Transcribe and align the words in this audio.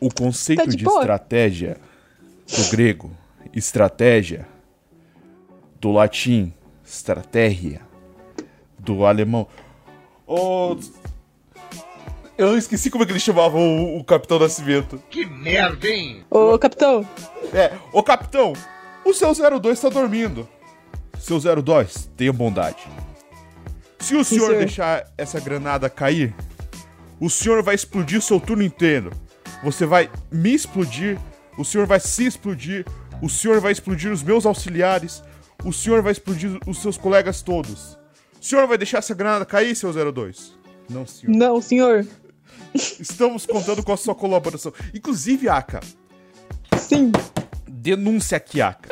O 0.00 0.12
conceito 0.12 0.64
Tá 0.64 0.70
de 0.70 0.76
de 0.76 0.88
estratégia 0.88 1.76
do 2.56 2.70
grego, 2.70 3.10
estratégia, 3.54 4.48
do 5.80 5.92
latim, 5.92 6.52
estratégia, 6.84 7.80
do 8.78 9.04
alemão. 9.04 9.46
Oh, 10.26 10.76
eu 12.36 12.56
esqueci 12.56 12.90
como 12.90 13.04
é 13.04 13.06
que 13.06 13.12
ele 13.12 13.20
chamava 13.20 13.58
o, 13.58 13.98
o 13.98 14.04
Capitão 14.04 14.38
Nascimento. 14.38 15.02
Que 15.10 15.26
merda, 15.26 15.86
hein? 15.86 16.24
Ô, 16.30 16.58
capitão, 16.58 17.06
É, 17.52 17.72
ô 17.92 18.02
capitão, 18.02 18.54
o 19.04 19.12
seu 19.12 19.32
02 19.34 19.80
tá 19.80 19.88
dormindo. 19.88 20.48
Seu 21.18 21.38
02, 21.38 22.08
tenha 22.16 22.32
bondade. 22.32 22.88
Se 23.98 24.16
o 24.16 24.24
senhor 24.24 24.46
senhor. 24.46 24.58
deixar 24.58 25.06
essa 25.18 25.38
granada 25.38 25.90
cair, 25.90 26.34
o 27.20 27.28
senhor 27.28 27.62
vai 27.62 27.74
explodir 27.74 28.22
seu 28.22 28.40
turno 28.40 28.62
inteiro. 28.62 29.10
Você 29.62 29.84
vai 29.84 30.10
me 30.30 30.54
explodir, 30.54 31.18
o 31.58 31.64
senhor 31.64 31.86
vai 31.86 32.00
se 32.00 32.26
explodir, 32.26 32.84
o 33.22 33.28
senhor 33.28 33.60
vai 33.60 33.72
explodir 33.72 34.10
os 34.10 34.22
meus 34.22 34.46
auxiliares, 34.46 35.22
o 35.64 35.72
senhor 35.72 36.02
vai 36.02 36.12
explodir 36.12 36.58
os 36.66 36.80
seus 36.80 36.96
colegas 36.96 37.42
todos. 37.42 37.98
O 38.40 38.44
senhor 38.44 38.66
vai 38.66 38.78
deixar 38.78 38.98
essa 38.98 39.14
granada 39.14 39.44
cair, 39.44 39.76
seu 39.76 39.92
02? 39.92 40.58
Não, 40.88 41.06
senhor. 41.06 41.36
não, 41.36 41.60
senhor. 41.60 42.06
Estamos 42.74 43.44
contando 43.44 43.82
com 43.82 43.92
a 43.92 43.96
sua 43.96 44.14
colaboração. 44.14 44.72
Inclusive, 44.94 45.48
Aka, 45.48 45.80
Sim. 46.78 47.12
denúncia 47.68 48.36
aqui, 48.36 48.62
Aka. 48.62 48.88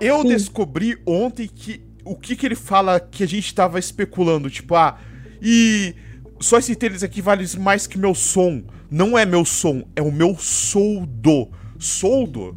Eu 0.00 0.22
Sim. 0.22 0.28
descobri 0.28 1.00
ontem 1.06 1.46
que 1.46 1.84
o 2.04 2.16
que, 2.16 2.34
que 2.34 2.46
ele 2.46 2.54
fala 2.56 2.98
que 2.98 3.22
a 3.22 3.28
gente 3.28 3.54
tava 3.54 3.78
especulando, 3.78 4.50
tipo, 4.50 4.74
ah, 4.74 4.98
e 5.40 5.94
só 6.40 6.58
esse 6.58 6.74
tênis 6.74 7.02
aqui 7.02 7.20
vale 7.20 7.46
mais 7.58 7.86
que 7.86 7.98
meu 7.98 8.14
som. 8.14 8.62
Não 8.90 9.16
é 9.16 9.24
meu 9.24 9.44
som, 9.44 9.84
é 9.94 10.02
o 10.02 10.10
meu 10.10 10.34
soldo. 10.36 11.48
Soldo 11.78 12.56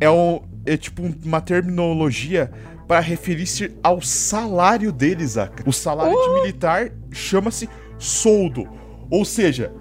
é, 0.00 0.10
um, 0.10 0.40
é 0.66 0.76
tipo 0.76 1.02
uma 1.24 1.40
terminologia 1.40 2.50
para 2.86 3.00
referir-se 3.00 3.72
ao 3.82 4.02
salário 4.02 4.90
deles, 4.90 5.38
Aka. 5.38 5.62
O 5.64 5.72
salário 5.72 6.20
de 6.20 6.40
militar 6.40 6.90
chama-se 7.12 7.68
soldo. 7.98 8.68
Ou 9.08 9.24
seja, 9.24 9.72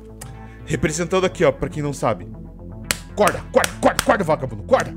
representando 0.66 1.26
aqui, 1.26 1.44
ó, 1.44 1.52
pra 1.52 1.70
quem 1.70 1.82
não 1.82 1.92
sabe. 1.92 2.28
Corda, 3.16 3.42
corda, 3.52 3.72
corda, 3.82 4.04
corda, 4.04 4.24
vagabundo, 4.24 4.64
corda! 4.64 4.96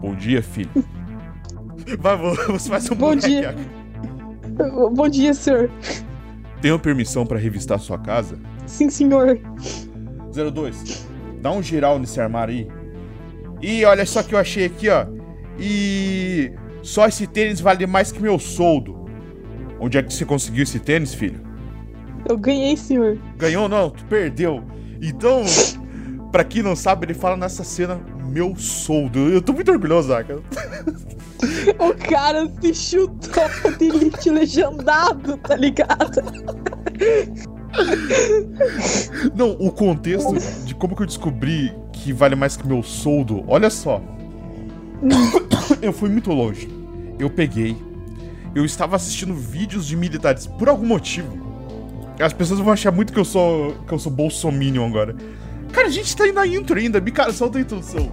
Bom 0.00 0.14
dia, 0.14 0.42
filho. 0.42 0.70
Vai, 2.00 2.16
você 2.48 2.68
faz 2.70 2.90
um 2.90 2.94
Bom 2.94 3.14
dia. 3.14 3.50
Aka. 3.50 4.90
Bom 4.90 5.08
dia, 5.08 5.34
senhor. 5.34 5.70
Tenho 6.64 6.78
permissão 6.78 7.26
pra 7.26 7.38
revistar 7.38 7.78
sua 7.78 7.98
casa? 7.98 8.38
Sim, 8.64 8.88
senhor. 8.88 9.38
02, 10.32 11.06
dá 11.42 11.52
um 11.52 11.62
geral 11.62 11.98
nesse 11.98 12.18
armário 12.18 12.54
aí. 12.54 12.68
E 13.60 13.84
olha 13.84 14.06
só 14.06 14.22
que 14.22 14.34
eu 14.34 14.38
achei 14.38 14.64
aqui, 14.64 14.88
ó. 14.88 15.04
E 15.60 16.50
só 16.82 17.06
esse 17.06 17.26
tênis 17.26 17.60
vale 17.60 17.86
mais 17.86 18.10
que 18.10 18.18
meu 18.18 18.38
soldo. 18.38 19.04
Onde 19.78 19.98
é 19.98 20.02
que 20.02 20.10
você 20.10 20.24
conseguiu 20.24 20.62
esse 20.62 20.80
tênis, 20.80 21.12
filho? 21.12 21.38
Eu 22.26 22.38
ganhei, 22.38 22.78
senhor. 22.78 23.18
Ganhou 23.36 23.68
não? 23.68 23.90
Tu 23.90 24.02
perdeu. 24.06 24.64
Então, 25.02 25.42
pra 26.32 26.44
quem 26.44 26.62
não 26.62 26.74
sabe, 26.74 27.04
ele 27.04 27.12
fala 27.12 27.36
nessa 27.36 27.62
cena 27.62 28.00
meu 28.34 28.56
soldo. 28.56 29.30
Eu 29.30 29.40
tô 29.40 29.52
muito 29.52 29.70
orgulhoso, 29.70 30.08
Zaka. 30.08 30.40
O 31.78 31.94
cara 32.10 32.44
o 32.44 33.08
Tropa 33.18 33.72
de 33.78 33.84
Elite 33.84 34.28
legendado, 34.28 35.36
tá 35.36 35.54
ligado? 35.54 36.20
Não, 39.34 39.52
o 39.52 39.70
contexto 39.70 40.34
de 40.64 40.74
como 40.74 40.96
que 40.96 41.02
eu 41.02 41.06
descobri 41.06 41.72
que 41.92 42.12
vale 42.12 42.34
mais 42.34 42.56
que 42.56 42.66
meu 42.66 42.82
soldo, 42.82 43.44
olha 43.46 43.70
só. 43.70 44.02
Eu 45.80 45.92
fui 45.92 46.08
muito 46.08 46.32
longe. 46.32 46.68
Eu 47.18 47.30
peguei. 47.30 47.76
Eu 48.52 48.64
estava 48.64 48.96
assistindo 48.96 49.32
vídeos 49.34 49.86
de 49.86 49.96
militares 49.96 50.46
por 50.46 50.68
algum 50.68 50.86
motivo. 50.86 51.54
As 52.18 52.32
pessoas 52.32 52.58
vão 52.60 52.72
achar 52.72 52.90
muito 52.90 53.12
que 53.12 53.18
eu 53.18 53.24
sou 53.24 53.74
que 53.86 53.94
eu 53.94 53.98
sou 53.98 54.10
bolsominion 54.10 54.86
agora. 54.86 55.14
Cara, 55.72 55.88
a 55.88 55.90
gente 55.90 56.16
tá 56.16 56.22
aí 56.24 56.32
na 56.32 56.46
intro 56.46 56.78
ainda. 56.78 57.00
Me 57.00 57.10
cara, 57.10 57.32
solta 57.32 57.58
a 57.58 57.60
introdução. 57.60 58.12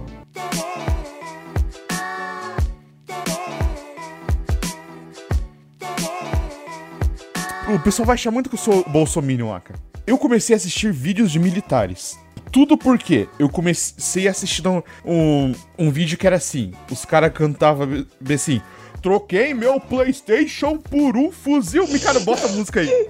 O 7.74 7.78
pessoal 7.78 8.06
vai 8.06 8.14
achar 8.14 8.30
muito 8.30 8.50
que 8.50 8.54
eu 8.56 8.60
sou 8.60 8.84
bolsominion, 8.88 9.54
Aka. 9.54 9.74
Eu 10.06 10.18
comecei 10.18 10.54
a 10.54 10.58
assistir 10.58 10.92
vídeos 10.92 11.30
de 11.30 11.38
militares. 11.38 12.18
Tudo 12.50 12.76
porque 12.76 13.28
eu 13.38 13.48
comecei 13.48 14.28
assistindo 14.28 14.84
um, 15.04 15.54
um 15.78 15.90
vídeo 15.90 16.18
que 16.18 16.26
era 16.26 16.36
assim: 16.36 16.72
os 16.90 17.06
caras 17.06 17.32
cantavam 17.32 18.04
assim. 18.32 18.60
Troquei 19.00 19.54
meu 19.54 19.80
PlayStation 19.80 20.76
por 20.76 21.16
um 21.16 21.32
fuzil. 21.32 21.88
Me 21.88 21.98
cara, 21.98 22.20
bota 22.20 22.46
a 22.46 22.50
música 22.50 22.80
aí. 22.80 23.08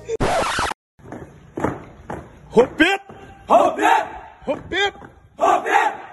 Roupê! 2.48 3.00
Roberto! 3.48 4.16
Roupê! 4.44 4.92
Roberto! 5.36 6.11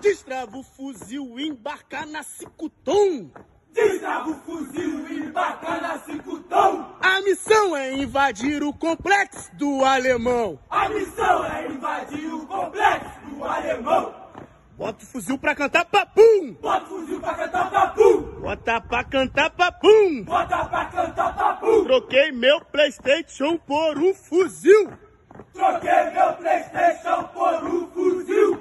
Destrava 0.00 0.56
o 0.58 0.62
fuzil 0.62 1.38
e 1.38 1.48
embarca 1.48 2.04
na 2.06 2.22
Cicutum. 2.22 3.30
Destrava 3.72 4.30
o 4.30 4.34
fuzil 4.34 5.08
e 5.08 5.20
embarca 5.20 5.80
na 5.80 5.98
Cicutão! 6.00 6.96
A 7.00 7.20
missão 7.22 7.76
é 7.76 7.94
invadir 7.94 8.62
o 8.62 8.72
complexo 8.72 9.54
do 9.56 9.84
alemão. 9.84 10.58
A 10.68 10.88
missão 10.88 11.44
é 11.44 11.68
invadir 11.68 12.34
o 12.34 12.46
complexo 12.46 13.20
do 13.30 13.44
alemão! 13.44 14.14
Bota 14.76 15.04
o 15.04 15.06
fuzil 15.06 15.38
pra 15.38 15.54
cantar 15.54 15.84
papum. 15.86 16.54
Bota 16.60 16.84
o 16.84 16.88
fuzil 16.88 17.20
pra 17.20 17.34
cantar 17.34 17.70
papu! 17.70 18.22
Bota 18.40 18.80
pra 18.80 19.04
cantar 19.04 19.50
papum. 19.50 20.24
Bota 20.24 20.64
pra 20.64 20.84
cantar 20.86 21.36
papu! 21.36 21.84
Troquei 21.84 22.32
meu 22.32 22.60
Playstation 22.64 23.56
por 23.58 23.96
um 23.98 24.12
fuzil. 24.12 24.90
Troquei 25.62 26.10
meu 26.10 26.32
Playstation 26.32 27.22
por 27.32 27.64
um 27.64 27.86
fuzil! 27.92 28.60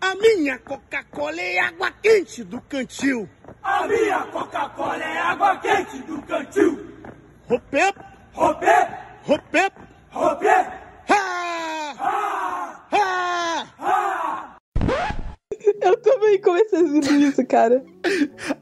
A 0.00 0.14
minha 0.14 0.58
Coca-Cola 0.58 1.38
é 1.38 1.58
água 1.58 1.90
quente 2.02 2.42
do 2.42 2.58
cantil. 2.62 3.28
A 3.62 3.86
minha 3.86 4.22
Coca-Cola 4.22 5.04
é 5.04 5.18
água 5.18 5.58
quente 5.58 5.98
do 5.98 6.22
cantil! 6.22 6.80
Roberto! 7.46 8.02
ha, 11.10 12.84
ha, 12.90 13.66
ha. 13.78 14.56
Eu 15.82 15.96
também 15.98 16.40
comecei 16.40 16.78
assistindo 16.78 17.20
isso, 17.20 17.46
cara. 17.46 17.84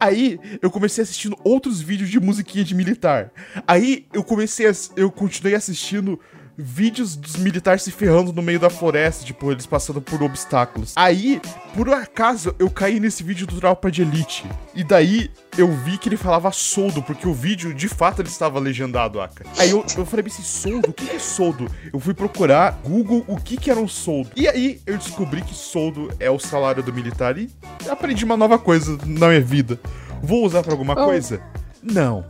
Aí 0.00 0.40
eu 0.60 0.68
comecei 0.68 1.04
assistindo 1.04 1.38
outros 1.44 1.80
vídeos 1.80 2.10
de 2.10 2.18
musiquinha 2.18 2.64
de 2.64 2.74
militar. 2.74 3.30
Aí 3.68 4.08
eu 4.12 4.24
comecei 4.24 4.66
a, 4.66 4.72
eu 4.96 5.12
continuei 5.12 5.54
assistindo 5.54 6.18
vídeos 6.60 7.14
dos 7.14 7.36
militares 7.36 7.82
se 7.82 7.92
ferrando 7.92 8.32
no 8.32 8.42
meio 8.42 8.58
da 8.58 8.69
floresta, 8.69 9.24
tipo, 9.24 9.52
eles 9.52 9.64
passando 9.64 10.00
por 10.00 10.20
obstáculos. 10.22 10.92
Aí, 10.96 11.41
por 11.72 11.88
acaso, 11.88 12.52
eu 12.58 12.69
caí 12.69 12.98
nesse 12.98 13.22
vídeo 13.22 13.46
do 13.46 13.60
Tropa 13.60 13.92
de 13.92 14.02
Elite. 14.02 14.44
E 14.74 14.82
daí 14.82 15.30
eu 15.56 15.70
vi 15.72 15.96
que 15.96 16.08
ele 16.08 16.16
falava 16.16 16.50
soldo, 16.50 17.00
porque 17.00 17.28
o 17.28 17.32
vídeo, 17.32 17.72
de 17.72 17.86
fato, 17.88 18.20
ele 18.22 18.28
estava 18.28 18.58
legendado, 18.58 19.20
Aka. 19.20 19.44
Aí 19.56 19.70
eu, 19.70 19.84
eu 19.96 20.04
falei 20.04 20.26
assim, 20.26 20.42
soldo? 20.42 20.91
O 20.91 20.92
que 20.92 21.08
é 21.10 21.19
soldo? 21.20 21.70
Eu 21.92 22.00
fui 22.00 22.12
procurar 22.12 22.72
Google 22.84 23.25
o 23.28 23.36
que 23.36 23.56
que 23.56 23.70
era 23.70 23.78
um 23.78 23.86
soldo. 23.88 24.30
E 24.34 24.48
aí 24.48 24.80
eu 24.84 24.98
descobri 24.98 25.42
que 25.42 25.54
soldo 25.54 26.10
é 26.19 26.28
o 26.28 26.40
salário 26.40 26.82
do 26.82 26.92
militar 26.92 27.38
e 27.38 27.48
aprendi 27.88 28.25
uma 28.25 28.36
nova 28.36 28.58
coisa 28.58 28.98
na 29.06 29.28
minha 29.28 29.40
vida. 29.40 29.78
Vou 30.20 30.44
usar 30.44 30.64
pra 30.64 30.72
alguma 30.72 30.94
Oh. 30.94 31.04
coisa? 31.04 31.40
Não. 31.80 32.25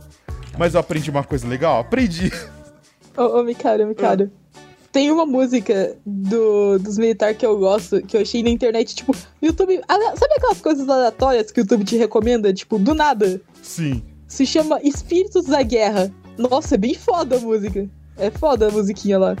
Mas 0.55 0.75
eu 0.75 0.79
aprendi 0.79 1.09
uma 1.09 1.23
coisa 1.23 1.47
legal? 1.47 1.79
Aprendi. 1.79 2.31
Ô, 3.19 3.39
ô 3.39 3.43
Micário, 3.43 3.85
Micário. 3.85 4.31
Tem 4.93 5.11
uma 5.11 5.25
música 5.25 5.95
do, 6.05 6.79
dos 6.79 6.97
militares 6.97 7.37
que 7.37 7.45
eu 7.45 7.59
gosto, 7.59 8.01
que 8.01 8.15
eu 8.15 8.21
achei 8.21 8.41
na 8.41 8.49
internet, 8.49 8.95
tipo, 8.95 9.13
YouTube. 9.41 9.81
Sabe 10.15 10.33
aquelas 10.37 10.61
coisas 10.61 10.87
aleatórias 10.87 11.51
que 11.51 11.59
o 11.59 11.61
YouTube 11.63 11.83
te 11.83 11.97
recomenda, 11.97 12.53
tipo, 12.53 12.79
do 12.79 12.95
nada? 12.95 13.41
Sim. 13.61 14.01
Se 14.25 14.45
chama 14.45 14.79
Espíritos 14.81 15.45
da 15.45 15.61
Guerra. 15.61 16.09
Nossa, 16.37 16.75
é 16.75 16.77
bem 16.77 16.95
foda 16.95 17.35
a 17.35 17.39
música. 17.39 17.89
É 18.17 18.31
foda 18.31 18.69
a 18.69 18.71
musiquinha 18.71 19.19
lá. 19.19 19.35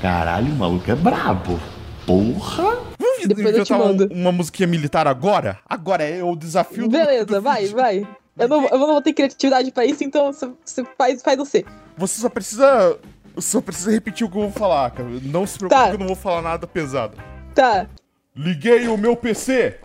Caralho, 0.00 0.52
o 0.52 0.56
maluco 0.56 0.90
é 0.90 0.94
brabo. 0.94 1.60
Porra! 2.06 2.78
Vamos 2.98 3.26
Depois 3.26 3.56
eu 3.56 3.64
te 3.64 3.72
mando. 3.72 4.08
uma 4.12 4.32
musiquinha 4.32 4.66
militar 4.66 5.06
agora? 5.06 5.58
Agora 5.68 6.02
é 6.02 6.22
o 6.24 6.34
desafio 6.34 6.84
do. 6.84 6.90
Beleza, 6.90 7.26
do 7.26 7.42
vai, 7.42 7.62
vídeo. 7.62 7.76
vai. 7.76 8.08
Eu 8.38 8.48
não, 8.48 8.66
eu 8.68 8.78
não 8.78 8.86
vou 8.86 9.02
ter 9.02 9.12
criatividade 9.12 9.70
pra 9.70 9.84
isso, 9.84 10.02
então 10.02 10.32
você- 10.32 10.50
você 10.64 10.84
faz, 10.96 11.22
faz 11.22 11.36
você. 11.36 11.64
Você 11.96 12.20
só 12.20 12.28
precisa. 12.28 12.98
Só 13.38 13.60
precisa 13.60 13.90
repetir 13.90 14.26
o 14.26 14.30
que 14.30 14.36
eu 14.36 14.42
vou 14.42 14.50
falar, 14.50 14.90
cara. 14.90 15.08
Não 15.22 15.46
se 15.46 15.58
preocupe 15.58 15.80
Tá. 15.80 15.88
que 15.90 15.94
eu 15.94 15.98
não 16.00 16.06
vou 16.06 16.16
falar 16.16 16.42
nada 16.42 16.66
pesado. 16.66 17.16
Tá, 17.54 17.86
Liguei 18.34 18.86
o 18.88 18.96
meu 18.96 19.14
PC, 19.16 19.76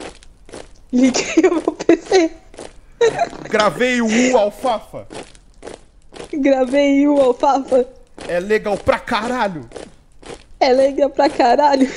liguei 0.93 1.47
o 1.49 1.55
meu 1.55 1.71
PC, 1.73 2.31
gravei 3.49 4.01
o 4.01 4.05
U 4.33 4.37
alfafa. 4.37 5.07
gravei 6.33 7.07
o 7.07 7.19
alfafa. 7.19 7.85
É 8.27 8.39
legal 8.39 8.77
pra 8.77 8.99
caralho. 8.99 9.67
É 10.59 10.71
legal 10.71 11.09
pra 11.09 11.29
caralho. 11.29 11.89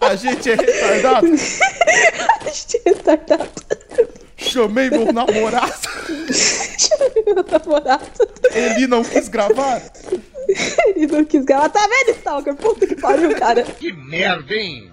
A 0.00 0.16
gente 0.16 0.50
é 0.50 0.54
retardado. 0.54 1.26
Gente, 2.52 2.82
retardado. 2.84 3.48
Chamei 4.36 4.90
meu 4.90 5.12
namorado. 5.12 5.72
Meu 7.24 7.44
namorado. 7.44 8.04
Ele 8.52 8.86
não 8.86 9.04
quis 9.04 9.28
gravar. 9.28 9.80
Ele 10.96 11.06
não 11.06 11.24
quis 11.24 11.44
gravar. 11.44 11.68
Tá 11.68 11.86
vendo, 11.86 12.16
Stalker? 12.16 12.54
Puta 12.54 12.86
que 12.86 12.96
pariu, 12.96 13.34
cara. 13.36 13.62
Que 13.62 13.92
merda, 13.92 14.54
hein? 14.54 14.90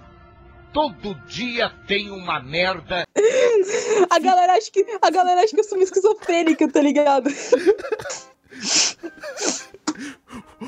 Todo 0.72 1.14
dia 1.26 1.72
tem 1.86 2.10
uma 2.10 2.40
merda. 2.40 3.04
A 4.10 4.18
galera 4.18 4.54
acha 4.54 4.70
que, 4.70 4.84
a 5.00 5.10
galera 5.10 5.42
acha 5.42 5.54
que 5.54 5.60
eu 5.60 5.64
sou 5.64 5.78
uma 5.78 5.84
esquizofrênica, 5.84 6.70
tá 6.70 6.80
ligado? 6.80 7.30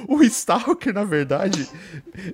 O 0.06 0.22
Stalker, 0.22 0.94
na 0.94 1.04
verdade, 1.04 1.68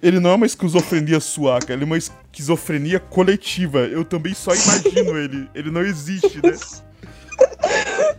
ele 0.03 0.21
não 0.21 0.31
é 0.31 0.35
uma 0.35 0.47
esquizofrenia 0.47 1.21
suaca, 1.21 1.73
ele 1.73 1.83
é 1.83 1.87
uma 1.87 1.97
esquizofrenia 1.97 3.01
coletiva. 3.01 3.81
Eu 3.81 4.05
também 4.05 4.35
só 4.35 4.53
imagino 4.55 5.17
ele. 5.19 5.49
Ele 5.55 5.71
não 5.71 5.81
existe, 5.81 6.41
né? 6.43 6.55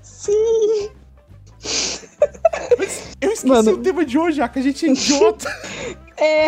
Sim. 0.01 0.89
Eu 3.21 3.31
esqueci 3.31 3.47
Mano. 3.47 3.71
o 3.71 3.77
tema 3.77 4.05
de 4.05 4.17
hoje, 4.17 4.41
Aka. 4.41 4.59
A 4.59 4.63
gente 4.63 4.85
é 4.85 4.91
idiota. 4.91 5.49
É. 6.17 6.47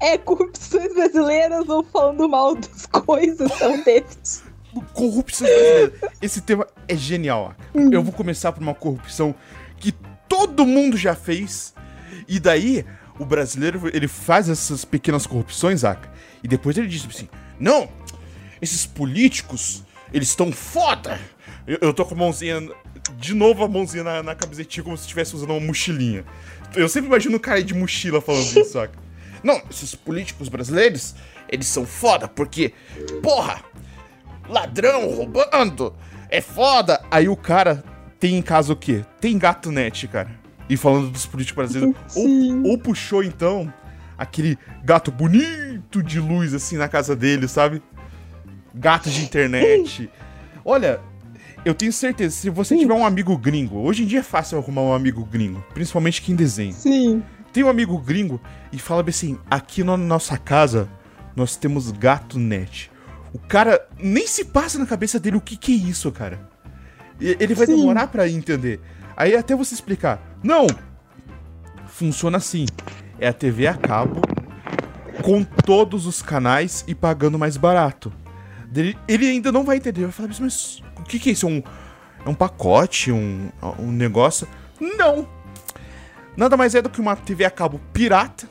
É 0.00 0.18
corrupções 0.18 0.94
brasileiras 0.94 1.68
ou 1.68 1.82
falando 1.84 2.28
mal 2.28 2.54
das 2.54 2.86
coisas 2.86 3.52
são 3.52 3.82
deles. 3.82 4.44
Corrupção 4.92 5.46
brasileira. 5.46 5.92
Esse 6.20 6.40
tema 6.40 6.66
é 6.86 6.96
genial, 6.96 7.46
Aka. 7.46 7.80
Eu 7.92 8.02
vou 8.02 8.12
começar 8.12 8.52
por 8.52 8.62
uma 8.62 8.74
corrupção 8.74 9.34
que 9.78 9.92
todo 10.28 10.66
mundo 10.66 10.96
já 10.96 11.14
fez. 11.14 11.74
E 12.28 12.38
daí, 12.38 12.84
o 13.18 13.24
brasileiro, 13.24 13.90
ele 13.92 14.08
faz 14.08 14.48
essas 14.48 14.84
pequenas 14.84 15.26
corrupções, 15.26 15.84
Aka. 15.84 16.10
E 16.42 16.48
depois 16.48 16.76
ele 16.76 16.88
diz 16.88 17.06
assim: 17.06 17.28
Não, 17.58 17.88
esses 18.60 18.84
políticos, 18.84 19.82
eles 20.12 20.28
estão 20.28 20.52
foda. 20.52 21.18
Eu, 21.66 21.78
eu 21.80 21.94
tô 21.94 22.04
com 22.04 22.14
a 22.14 22.18
mãozinha, 22.18 22.68
de 23.16 23.34
novo 23.34 23.64
a 23.64 23.68
mãozinha 23.68 24.04
na, 24.04 24.22
na 24.22 24.34
camisetinha, 24.34 24.84
como 24.84 24.96
se 24.96 25.04
estivesse 25.04 25.34
usando 25.34 25.50
uma 25.50 25.60
mochilinha. 25.60 26.24
Eu 26.74 26.88
sempre 26.88 27.08
imagino 27.08 27.36
um 27.36 27.40
cara 27.40 27.62
de 27.62 27.74
mochila 27.74 28.20
falando 28.20 28.44
isso, 28.44 28.64
saca? 28.64 29.05
Não, 29.46 29.62
esses 29.70 29.94
políticos 29.94 30.48
brasileiros, 30.48 31.14
eles 31.48 31.68
são 31.68 31.86
foda, 31.86 32.26
porque, 32.26 32.74
porra, 33.22 33.62
ladrão 34.48 35.08
roubando, 35.08 35.94
é 36.28 36.40
foda. 36.40 37.00
Aí 37.12 37.28
o 37.28 37.36
cara 37.36 37.84
tem 38.18 38.36
em 38.36 38.42
casa 38.42 38.72
o 38.72 38.76
quê? 38.76 39.04
Tem 39.20 39.38
gato 39.38 39.70
net, 39.70 40.08
cara. 40.08 40.32
E 40.68 40.76
falando 40.76 41.10
dos 41.10 41.26
políticos 41.26 41.54
brasileiros, 41.54 41.96
ou, 42.16 42.72
ou 42.72 42.76
puxou 42.78 43.22
então 43.22 43.72
aquele 44.18 44.58
gato 44.82 45.12
bonito 45.12 46.02
de 46.02 46.18
luz 46.18 46.52
assim 46.52 46.76
na 46.76 46.88
casa 46.88 47.14
dele, 47.14 47.46
sabe? 47.46 47.80
Gato 48.74 49.08
de 49.08 49.22
internet. 49.22 50.10
Olha, 50.64 50.98
eu 51.64 51.72
tenho 51.72 51.92
certeza, 51.92 52.34
se 52.34 52.50
você 52.50 52.76
tiver 52.76 52.94
um 52.94 53.06
amigo 53.06 53.38
gringo, 53.38 53.78
hoje 53.78 54.02
em 54.02 54.06
dia 54.06 54.18
é 54.18 54.24
fácil 54.24 54.58
arrumar 54.58 54.82
um 54.82 54.92
amigo 54.92 55.24
gringo, 55.24 55.64
principalmente 55.72 56.20
quem 56.20 56.34
desenha. 56.34 56.72
Sim. 56.72 57.22
Tem 57.56 57.64
um 57.64 57.70
amigo 57.70 57.96
gringo 57.96 58.38
e 58.70 58.78
fala 58.78 59.02
assim: 59.08 59.38
aqui 59.50 59.82
na 59.82 59.96
nossa 59.96 60.36
casa 60.36 60.90
nós 61.34 61.56
temos 61.56 61.90
gato 61.90 62.38
net. 62.38 62.90
O 63.32 63.38
cara 63.38 63.88
nem 63.98 64.26
se 64.26 64.44
passa 64.44 64.78
na 64.78 64.84
cabeça 64.84 65.18
dele 65.18 65.38
o 65.38 65.40
que, 65.40 65.56
que 65.56 65.72
é 65.72 65.74
isso, 65.74 66.12
cara. 66.12 66.50
Ele 67.18 67.54
vai 67.54 67.64
Sim. 67.64 67.76
demorar 67.76 68.08
pra 68.08 68.28
entender. 68.28 68.78
Aí 69.16 69.34
até 69.34 69.56
você 69.56 69.72
explicar: 69.72 70.36
não, 70.42 70.66
funciona 71.86 72.36
assim: 72.36 72.66
é 73.18 73.28
a 73.28 73.32
TV 73.32 73.66
a 73.66 73.74
cabo 73.74 74.20
com 75.22 75.42
todos 75.42 76.04
os 76.04 76.20
canais 76.20 76.84
e 76.86 76.94
pagando 76.94 77.38
mais 77.38 77.56
barato. 77.56 78.12
Ele, 79.08 79.30
ainda 79.30 79.50
não 79.50 79.64
vai 79.64 79.78
entender. 79.78 80.02
Vai 80.02 80.12
falar, 80.12 80.28
mas, 80.28 80.40
mas 80.40 80.82
o 80.98 81.04
que, 81.04 81.18
que 81.18 81.30
é 81.30 81.32
isso? 81.32 81.46
É 81.46 81.48
um, 81.48 81.62
é 82.26 82.28
um 82.28 82.34
pacote? 82.34 83.10
Um, 83.10 83.50
um 83.78 83.90
negócio? 83.90 84.46
Não! 84.78 85.35
Nada 86.36 86.56
mais 86.56 86.74
é 86.74 86.82
do 86.82 86.90
que 86.90 87.00
uma 87.00 87.16
TV 87.16 87.44
a 87.44 87.50
cabo 87.50 87.80
pirata. 87.92 88.48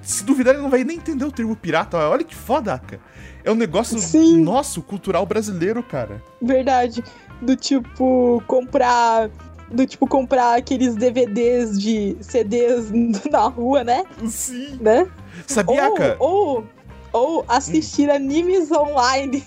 Se 0.00 0.22
duvidar, 0.22 0.54
ele 0.54 0.62
não 0.62 0.70
vai 0.70 0.84
nem 0.84 0.98
entender 0.98 1.24
o 1.24 1.32
termo 1.32 1.56
pirata. 1.56 1.98
Olha 2.08 2.22
que 2.22 2.34
foda, 2.34 2.78
cara. 2.78 3.02
É 3.42 3.50
um 3.50 3.56
negócio 3.56 3.98
Sim. 3.98 4.42
nosso, 4.42 4.80
cultural 4.80 5.26
brasileiro, 5.26 5.82
cara. 5.82 6.22
Verdade. 6.40 7.02
Do 7.42 7.56
tipo, 7.56 8.42
comprar. 8.46 9.28
Do 9.68 9.84
tipo, 9.84 10.06
comprar 10.06 10.56
aqueles 10.56 10.94
DVDs 10.94 11.80
de 11.80 12.16
CDs 12.20 12.90
na 13.30 13.48
rua, 13.48 13.82
né? 13.82 14.04
Sim. 14.28 14.78
Né? 14.80 15.08
Sabia, 15.44 15.88
ou, 15.88 15.94
cara? 15.96 16.16
ou, 16.20 16.66
ou 17.12 17.44
assistir 17.48 18.08
animes 18.08 18.70
online. 18.70 19.44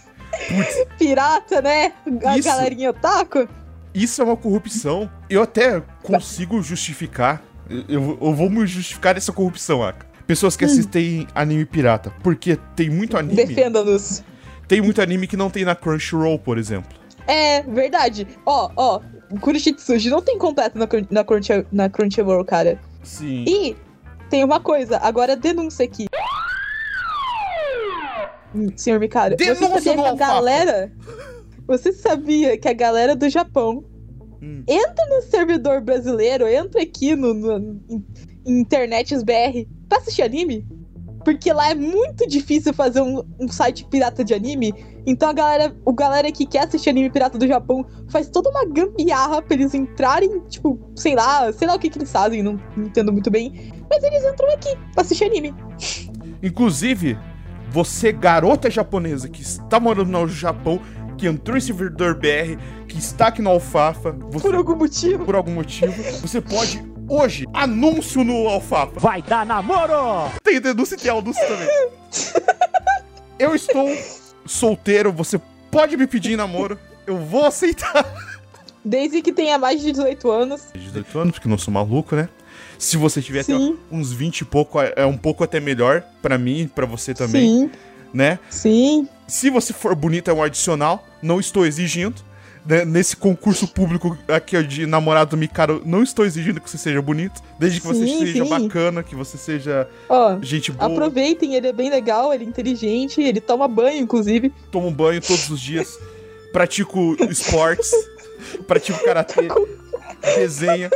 Putz, 0.47 0.85
Pirata, 0.99 1.61
né? 1.61 1.93
A 2.25 2.37
Isso. 2.37 2.47
galerinha 2.47 2.89
otaku. 2.89 3.47
Isso 3.93 4.21
é 4.21 4.25
uma 4.25 4.37
corrupção. 4.37 5.09
Eu 5.29 5.41
até 5.41 5.81
consigo 6.03 6.61
justificar. 6.61 7.43
Eu, 7.69 8.17
eu 8.21 8.33
vou 8.33 8.49
me 8.49 8.65
justificar 8.65 9.15
essa 9.17 9.31
corrupção, 9.31 9.83
Aka. 9.83 10.07
Pessoas 10.25 10.55
que 10.55 10.63
assistem 10.65 11.27
anime 11.33 11.65
pirata. 11.65 12.13
Porque 12.21 12.57
tem 12.75 12.89
muito 12.89 13.17
anime. 13.17 13.35
Defenda-nos. 13.35 14.23
Tem 14.67 14.81
muito 14.81 15.01
anime 15.01 15.25
que 15.25 15.35
não 15.35 15.49
tem 15.49 15.65
na 15.65 15.75
Crunchyroll, 15.75 16.37
por 16.37 16.57
exemplo. 16.57 16.97
É, 17.25 17.63
verdade. 17.63 18.27
Ó, 18.45 18.69
ó, 18.75 19.01
Kurishitsuji 19.41 20.09
não 20.09 20.21
tem 20.21 20.37
completo 20.37 20.77
na, 20.77 20.87
na, 21.09 21.23
Crunchy, 21.23 21.65
na 21.71 21.89
Crunchyroll, 21.89 22.45
cara. 22.45 22.79
Sim. 23.03 23.45
E 23.47 23.75
tem 24.29 24.43
uma 24.43 24.59
coisa, 24.59 24.97
agora 24.97 25.35
denúncia 25.35 25.85
aqui. 25.85 26.07
Hum, 28.53 28.67
Senhor 28.75 28.99
Mikado, 28.99 29.31
você 29.31 29.53
Denúncia 29.53 29.81
sabia 29.81 29.95
no 29.95 30.03
que 30.03 30.09
a 30.09 30.13
galera. 30.13 30.91
Você 31.69 31.93
sabia 31.93 32.57
que 32.57 32.67
a 32.67 32.73
galera 32.73 33.15
do 33.15 33.29
Japão 33.29 33.85
Hum. 34.41 34.63
entra 34.67 35.05
no 35.07 35.21
servidor 35.21 35.81
brasileiro, 35.81 36.47
entra 36.47 36.81
aqui 36.81 37.15
no, 37.15 37.33
no 37.33 37.79
internets 38.45 39.21
BR 39.21 39.67
pra 39.87 39.99
assistir 39.99 40.23
anime? 40.23 40.65
Porque 41.23 41.51
lá 41.53 41.69
é 41.69 41.75
muito 41.75 42.25
difícil 42.27 42.73
fazer 42.73 43.01
um, 43.01 43.21
um 43.39 43.47
site 43.49 43.85
pirata 43.85 44.23
de 44.23 44.33
anime. 44.33 44.73
Então 45.05 45.29
a 45.29 45.33
galera, 45.33 45.75
o 45.85 45.93
galera 45.93 46.31
que 46.31 46.45
quer 46.45 46.63
assistir 46.63 46.89
anime 46.89 47.09
pirata 47.11 47.37
do 47.37 47.45
Japão 47.45 47.85
faz 48.09 48.29
toda 48.29 48.49
uma 48.49 48.65
gambiarra 48.65 49.41
pra 49.41 49.55
eles 49.55 49.73
entrarem, 49.75 50.39
tipo, 50.47 50.79
sei 50.95 51.13
lá, 51.13 51.51
sei 51.51 51.67
lá 51.67 51.75
o 51.75 51.79
que, 51.79 51.89
que 51.89 51.99
eles 51.99 52.11
fazem, 52.11 52.41
não, 52.41 52.59
não 52.75 52.85
entendo 52.85 53.11
muito 53.11 53.29
bem. 53.29 53.71
Mas 53.89 54.01
eles 54.03 54.23
entram 54.23 54.51
aqui 54.53 54.75
pra 54.93 55.01
assistir 55.01 55.25
anime. 55.25 55.53
Inclusive, 56.41 57.17
você, 57.69 58.11
garota 58.11 58.69
japonesa 58.69 59.29
que 59.29 59.41
está 59.41 59.79
morando 59.79 60.09
no 60.09 60.27
Japão, 60.27 60.81
que 61.19 61.27
entrou 61.27 61.57
em 61.57 61.59
servidor 61.61 62.15
BR, 62.15 62.57
que 62.87 62.97
está 62.97 63.27
aqui 63.27 63.41
no 63.41 63.49
Alfafa, 63.49 64.13
você, 64.31 64.39
Por 64.47 64.55
algum 64.55 64.75
motivo. 64.75 65.25
por 65.25 65.35
algum 65.35 65.51
motivo, 65.51 65.91
você 66.21 66.39
pode 66.39 66.81
hoje, 67.09 67.45
anúncio 67.53 68.23
no 68.23 68.47
Alfafa. 68.47 68.99
Vai 68.99 69.21
dar 69.21 69.45
namoro! 69.45 70.31
Tem 70.41 70.61
denúncia 70.61 70.95
e 70.95 70.97
tem 70.97 71.11
anúncio 71.11 71.45
também. 71.45 71.67
Eu 73.37 73.53
estou 73.53 73.87
solteiro, 74.45 75.11
você 75.11 75.39
pode 75.69 75.95
me 75.97 76.07
pedir 76.07 76.33
em 76.33 76.35
namoro, 76.35 76.77
eu 77.07 77.17
vou 77.17 77.45
aceitar. 77.45 78.05
Desde 78.83 79.21
que 79.21 79.31
tenha 79.31 79.57
mais 79.57 79.81
de 79.81 79.91
18 79.91 80.29
anos. 80.29 80.61
18 80.73 81.19
anos, 81.19 81.31
porque 81.33 81.47
não 81.47 81.57
sou 81.57 81.73
maluco, 81.73 82.15
né? 82.15 82.27
Se 82.77 82.97
você 82.97 83.21
tiver 83.21 83.41
até 83.41 83.53
uns 83.91 84.11
20 84.11 84.41
e 84.41 84.45
pouco, 84.45 84.79
é 84.81 85.05
um 85.05 85.17
pouco 85.17 85.43
até 85.43 85.59
melhor 85.59 86.03
pra 86.21 86.37
mim, 86.37 86.69
pra 86.73 86.85
você 86.85 87.13
também, 87.13 87.41
Sim, 87.41 87.71
né? 88.13 88.39
sim. 88.49 89.07
Se 89.27 89.49
você 89.51 89.71
for 89.73 89.93
bonito, 89.93 90.29
é 90.31 90.33
um 90.33 90.41
adicional. 90.41 91.05
Não 91.21 91.39
estou 91.39 91.63
exigindo. 91.65 92.15
né? 92.65 92.83
Nesse 92.83 93.15
concurso 93.15 93.67
público 93.67 94.17
aqui 94.27 94.61
de 94.63 94.85
namorado 94.87 95.31
do 95.31 95.37
Mikaro, 95.37 95.83
não 95.85 96.01
estou 96.01 96.25
exigindo 96.25 96.59
que 96.59 96.67
você 96.69 96.79
seja 96.79 96.99
bonito. 97.01 97.39
Desde 97.59 97.79
que 97.79 97.85
você 97.85 98.05
Sim, 98.07 98.19
seja 98.25 98.43
sim. 98.43 98.49
bacana, 98.49 99.03
que 99.03 99.15
você 99.15 99.37
seja 99.37 99.87
Ó, 100.09 100.39
gente 100.41 100.71
boa, 100.71 100.91
aproveitem, 100.91 101.53
ele 101.53 101.67
é 101.67 101.73
bem 101.73 101.89
legal, 101.91 102.33
ele 102.33 102.43
é 102.43 102.47
inteligente, 102.47 103.21
ele 103.21 103.39
toma 103.39 103.67
banho, 103.67 103.99
inclusive. 104.01 104.51
toma 104.71 104.87
um 104.87 104.93
banho 104.93 105.21
todos 105.21 105.47
os 105.49 105.61
dias, 105.61 105.99
pratico 106.51 107.15
esportes, 107.29 107.91
pratico 108.67 109.03
karatê, 109.03 109.47
desenha. 110.35 110.89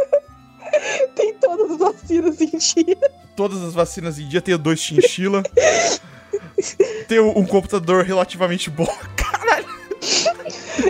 todas 1.39 1.71
as 1.71 1.77
vacinas 1.77 2.41
em 2.41 2.57
dia. 2.57 2.97
Todas 3.35 3.61
as 3.61 3.73
vacinas 3.75 4.17
em 4.19 4.27
dia, 4.27 4.41
tenho 4.41 4.57
dois 4.57 4.79
chinchila. 4.79 5.43
tenho 7.07 7.37
um 7.37 7.45
computador 7.45 8.03
relativamente 8.03 8.69
bom. 8.69 8.87
Caralho. 9.15 9.65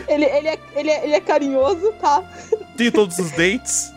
Ele, 0.08 0.26
ele, 0.26 0.48
é, 0.48 0.60
ele, 0.76 0.90
é, 0.90 1.04
ele 1.06 1.14
é 1.14 1.20
carinhoso, 1.22 1.92
tá? 2.00 2.24
Tenho 2.78 2.92
todos 2.92 3.18
os 3.20 3.32
dentes. 3.32 3.92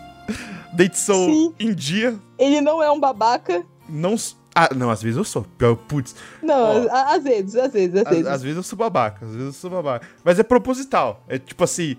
Dentes 0.73 1.01
são 1.01 1.17
Sim. 1.27 1.55
em 1.59 1.75
dia. 1.75 2.19
Ele 2.39 2.61
não 2.61 2.83
é 2.83 2.91
um 2.91 2.99
babaca. 3.01 3.65
Não. 3.89 4.15
Ah, 4.55 4.71
não, 4.75 4.91
às 4.91 5.03
vezes 5.03 5.17
eu 5.17 5.25
sou. 5.25 5.43
Pior, 5.59 5.77
Putz. 5.77 6.15
Não, 6.43 6.87
Ó. 6.87 6.89
às 6.91 7.23
vezes, 7.23 7.55
às 7.57 7.73
vezes, 7.73 7.95
às 7.97 8.07
Às, 8.07 8.11
vezes. 8.11 8.27
às 8.27 8.43
vezes 8.43 8.57
eu 8.57 8.63
sou 8.63 8.79
babaca, 8.79 9.25
às 9.27 9.31
vezes 9.33 9.47
eu 9.47 9.53
sou 9.53 9.71
babaca. 9.71 10.07
Mas 10.25 10.39
é 10.39 10.43
proposital. 10.43 11.23
É 11.29 11.39
tipo 11.39 11.63
assim, 11.65 11.97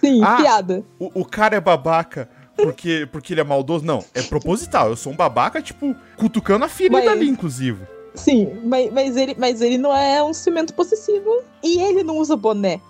Sim, 0.00 0.20
Ah. 0.24 0.36
piada. 0.36 0.84
o, 0.98 1.20
o 1.20 1.24
cara 1.24 1.56
é 1.56 1.60
babaca 1.60 2.28
porque, 2.56 3.08
porque 3.12 3.32
ele 3.32 3.40
é 3.40 3.44
maldoso. 3.44 3.84
Não, 3.84 4.04
é 4.14 4.22
proposital. 4.22 4.88
Eu 4.90 4.96
sou 4.96 5.12
um 5.12 5.16
babaca, 5.16 5.62
tipo, 5.62 5.94
cutucando 6.16 6.64
a 6.64 6.68
ferida 6.68 6.98
Mas- 6.98 7.08
ali, 7.08 7.28
inclusive. 7.28 7.80
Sim, 8.14 8.60
mas, 8.64 8.92
mas, 8.92 9.16
ele, 9.16 9.34
mas 9.38 9.60
ele 9.60 9.78
não 9.78 9.96
é 9.96 10.22
um 10.22 10.34
cimento 10.34 10.74
possessivo. 10.74 11.42
E 11.62 11.80
ele 11.80 12.02
não 12.02 12.18
usa 12.18 12.36
boné. 12.36 12.80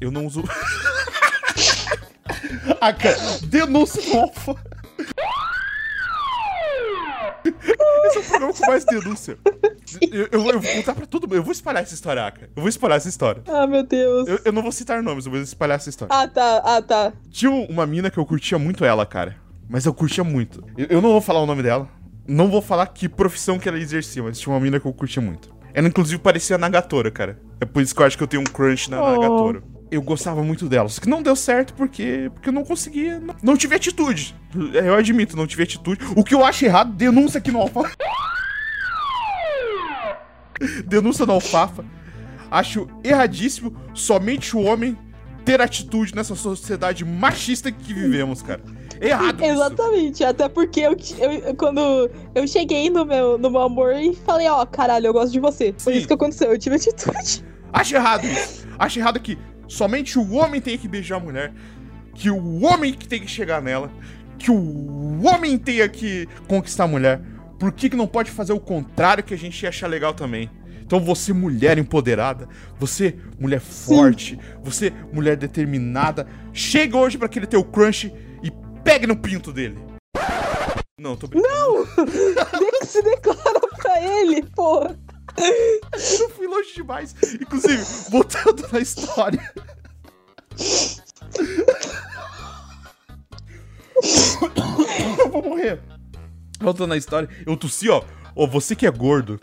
Eu 0.00 0.10
não 0.10 0.26
uso. 0.26 0.42
ah, 2.80 2.92
cara, 2.92 3.16
denúncia 3.44 4.02
no 4.14 4.20
alfa. 4.20 4.54
Esse 7.44 8.18
é 8.18 8.20
o 8.20 8.24
programa 8.24 8.52
com 8.54 8.66
mais 8.66 8.84
denúncia. 8.84 9.38
Eu, 10.00 10.28
eu- 10.30 10.50
eu 10.50 10.60
vou 10.60 10.72
contar 10.74 10.94
pra 10.94 11.06
todo 11.06 11.22
mundo. 11.26 11.36
Eu 11.36 11.42
vou 11.42 11.52
espalhar 11.52 11.82
essa 11.82 11.94
história, 11.94 12.26
Aka. 12.26 12.42
Eu 12.54 12.62
vou 12.62 12.68
espalhar 12.68 12.96
essa 12.98 13.08
história. 13.08 13.42
Ah, 13.46 13.66
meu 13.66 13.82
Deus. 13.82 14.28
Eu, 14.28 14.40
eu 14.46 14.52
não 14.52 14.62
vou 14.62 14.72
citar 14.72 15.02
nomes, 15.02 15.26
eu 15.26 15.32
vou 15.32 15.40
espalhar 15.40 15.76
essa 15.76 15.88
história. 15.88 16.14
Ah, 16.14 16.28
tá, 16.28 16.62
ah, 16.64 16.82
tá. 16.82 17.12
Tinha 17.30 17.50
uma 17.50 17.86
mina 17.86 18.10
que 18.10 18.18
eu 18.18 18.26
curtia 18.26 18.58
muito 18.58 18.84
ela, 18.84 19.06
cara. 19.06 19.36
Mas 19.68 19.84
eu 19.86 19.94
curtia 19.94 20.24
muito. 20.24 20.62
Eu, 20.76 20.86
eu 20.88 21.00
não 21.02 21.10
vou 21.10 21.20
falar 21.20 21.40
o 21.40 21.46
nome 21.46 21.62
dela. 21.62 21.88
Não 22.28 22.50
vou 22.50 22.60
falar 22.60 22.86
que 22.88 23.08
profissão 23.08 23.58
que 23.58 23.66
ela 23.66 23.78
exercia, 23.78 24.22
mas 24.22 24.38
tinha 24.38 24.52
uma 24.52 24.60
mina 24.60 24.78
que 24.78 24.86
eu 24.86 24.92
curtia 24.92 25.22
muito. 25.22 25.50
Ela, 25.72 25.88
inclusive, 25.88 26.20
parecia 26.20 26.56
a 26.56 26.58
Nagatoro, 26.58 27.10
cara. 27.10 27.40
É 27.58 27.64
por 27.64 27.82
isso 27.82 27.94
que 27.94 28.02
eu 28.02 28.06
acho 28.06 28.18
que 28.18 28.22
eu 28.22 28.28
tenho 28.28 28.42
um 28.42 28.46
crush 28.46 28.90
na 28.90 29.02
Oh. 29.02 29.10
Nagatoro. 29.12 29.64
Eu 29.90 30.02
gostava 30.02 30.42
muito 30.42 30.68
dela, 30.68 30.86
só 30.90 31.00
que 31.00 31.08
não 31.08 31.22
deu 31.22 31.34
certo 31.34 31.72
porque, 31.72 32.30
porque 32.34 32.50
eu 32.50 32.52
não 32.52 32.62
conseguia. 32.62 33.18
Não, 33.18 33.34
não 33.42 33.56
tive 33.56 33.74
atitude. 33.74 34.36
Eu 34.74 34.94
admito, 34.94 35.34
não 35.34 35.46
tive 35.46 35.62
atitude. 35.62 36.04
O 36.14 36.22
que 36.22 36.34
eu 36.34 36.44
acho 36.44 36.66
errado, 36.66 36.92
denúncia 36.92 37.38
aqui 37.38 37.50
no 37.50 37.62
Alfafa. 37.62 37.96
denúncia 40.84 41.24
no 41.24 41.32
Alfafa. 41.32 41.82
Acho 42.50 42.86
erradíssimo 43.02 43.74
somente 43.94 44.54
o 44.54 44.60
homem 44.60 44.98
ter 45.46 45.62
atitude 45.62 46.14
nessa 46.14 46.34
sociedade 46.34 47.06
machista 47.06 47.72
que 47.72 47.94
vivemos, 47.94 48.42
cara. 48.42 48.60
Errado 49.00 49.42
isso. 49.42 49.52
Exatamente, 49.52 50.24
até 50.24 50.48
porque 50.48 50.80
eu, 50.80 50.96
eu- 51.18 51.54
quando 51.54 52.10
eu 52.34 52.46
cheguei 52.46 52.90
no 52.90 53.04
meu, 53.04 53.38
no 53.38 53.50
meu 53.50 53.60
amor 53.62 53.94
e 53.94 54.14
falei, 54.14 54.48
ó, 54.48 54.64
caralho, 54.66 55.06
eu 55.06 55.12
gosto 55.12 55.32
de 55.32 55.40
você. 55.40 55.74
Foi 55.78 55.92
Sim. 55.92 55.98
isso 56.00 56.08
que 56.08 56.14
aconteceu, 56.14 56.50
eu 56.52 56.58
tive 56.58 56.76
atitude. 56.76 57.44
Acho 57.72 57.94
errado 57.96 58.24
isso. 58.26 58.66
Acho 58.78 58.98
errado 58.98 59.20
que 59.20 59.38
somente 59.66 60.18
o 60.18 60.32
homem 60.34 60.60
tem 60.60 60.76
que 60.78 60.88
beijar 60.88 61.16
a 61.16 61.20
mulher, 61.20 61.52
que 62.14 62.30
o 62.30 62.64
homem 62.64 62.92
que 62.92 63.06
tem 63.06 63.20
que 63.20 63.28
chegar 63.28 63.60
nela, 63.62 63.90
que 64.38 64.50
o 64.50 65.22
homem 65.24 65.58
tenha 65.58 65.88
que 65.88 66.26
conquistar 66.48 66.84
a 66.84 66.88
mulher. 66.88 67.20
Por 67.58 67.72
que, 67.72 67.90
que 67.90 67.96
não 67.96 68.06
pode 68.06 68.30
fazer 68.30 68.52
o 68.52 68.60
contrário 68.60 69.22
que 69.22 69.34
a 69.34 69.38
gente 69.38 69.60
ia 69.62 69.68
achar 69.68 69.88
legal 69.88 70.14
também? 70.14 70.48
Então 70.80 71.00
você, 71.00 71.32
mulher 71.34 71.76
empoderada, 71.76 72.48
você, 72.78 73.16
mulher 73.38 73.60
forte, 73.60 74.38
você, 74.62 74.90
mulher 75.12 75.36
determinada, 75.36 76.26
chega 76.52 76.96
hoje 76.96 77.18
pra 77.18 77.26
aquele 77.26 77.46
teu 77.46 77.62
crush 77.62 78.10
pegue 78.88 79.06
no 79.06 79.16
pinto 79.16 79.52
dele. 79.52 79.78
Não, 80.98 81.14
tô 81.14 81.28
brincando. 81.28 81.84
De- 82.06 82.78
Se 82.88 83.02
declara 83.02 83.60
pra 83.76 84.00
ele, 84.02 84.42
porra. 84.46 84.98
Eu 86.18 86.30
fui 86.30 86.46
longe 86.46 86.72
demais. 86.74 87.14
Inclusive, 87.38 87.82
voltando 88.10 88.66
na 88.72 88.80
história. 88.80 89.52
Eu 95.18 95.30
vou 95.30 95.42
morrer. 95.42 95.80
Voltando 96.58 96.88
na 96.88 96.96
história, 96.96 97.28
eu 97.46 97.56
tossi, 97.56 97.88
ó. 97.90 98.02
Ó, 98.34 98.46
você 98.46 98.74
que 98.74 98.86
é 98.86 98.90
gordo, 98.90 99.38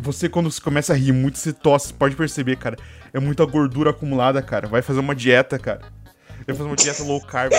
você 0.00 0.28
quando 0.28 0.50
você 0.50 0.60
começa 0.60 0.92
a 0.94 0.96
rir 0.96 1.12
muito, 1.12 1.38
você 1.38 1.52
tosse, 1.52 1.92
pode 1.92 2.16
perceber, 2.16 2.56
cara. 2.56 2.76
É 3.12 3.20
muita 3.20 3.44
gordura 3.44 3.90
acumulada, 3.90 4.40
cara. 4.42 4.66
Vai 4.66 4.80
fazer 4.82 5.00
uma 5.00 5.14
dieta, 5.14 5.58
cara. 5.58 5.82
Vai 6.46 6.54
fazer 6.54 6.68
uma 6.68 6.76
dieta 6.76 7.02
low 7.02 7.20
carb, 7.20 7.52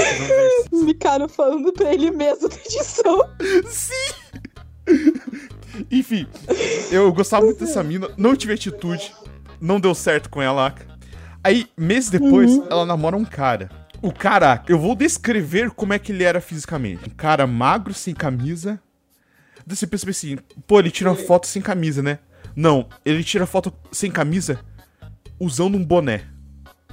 um. 0.72 0.86
Ficaram 0.86 1.28
falando 1.28 1.74
pra 1.74 1.94
ele 1.94 2.10
mesmo 2.10 2.48
na 2.48 2.56
edição. 2.56 3.20
Sim! 3.68 4.14
Enfim, 5.92 6.26
eu 6.90 7.12
gostava 7.12 7.46
muito 7.46 7.60
dessa 7.60 7.84
mina, 7.84 8.10
não 8.18 8.36
tive 8.36 8.54
atitude, 8.54 9.14
não 9.60 9.80
deu 9.80 9.94
certo 9.94 10.30
com 10.30 10.42
ela. 10.42 10.74
Aí, 11.44 11.68
meses 11.78 12.10
depois, 12.10 12.58
ela 12.70 12.86
namora 12.86 13.18
um 13.18 13.26
cara. 13.26 13.70
O 14.02 14.12
cara, 14.12 14.64
eu 14.68 14.80
vou 14.80 14.96
descrever 14.96 15.72
como 15.72 15.94
é 15.94 16.00
que 16.00 16.12
ele 16.12 16.24
era 16.24 16.40
fisicamente. 16.40 17.10
Um 17.10 17.14
cara 17.14 17.46
magro, 17.46 17.94
sem 17.94 18.14
camisa. 18.14 18.80
Daí 19.66 19.76
você 19.76 19.86
pensa 19.86 20.10
assim, 20.10 20.38
pô, 20.66 20.80
ele 20.80 20.92
tira 20.92 21.14
foto 21.16 21.48
sem 21.48 21.62
camisa, 21.62 22.02
né? 22.02 22.20
Não, 22.56 22.88
ele 23.04 23.24
tira 23.24 23.46
foto 23.46 23.74
sem 23.92 24.10
camisa 24.10 24.60
usando 25.40 25.76
um 25.76 25.84
boné. 25.84 26.26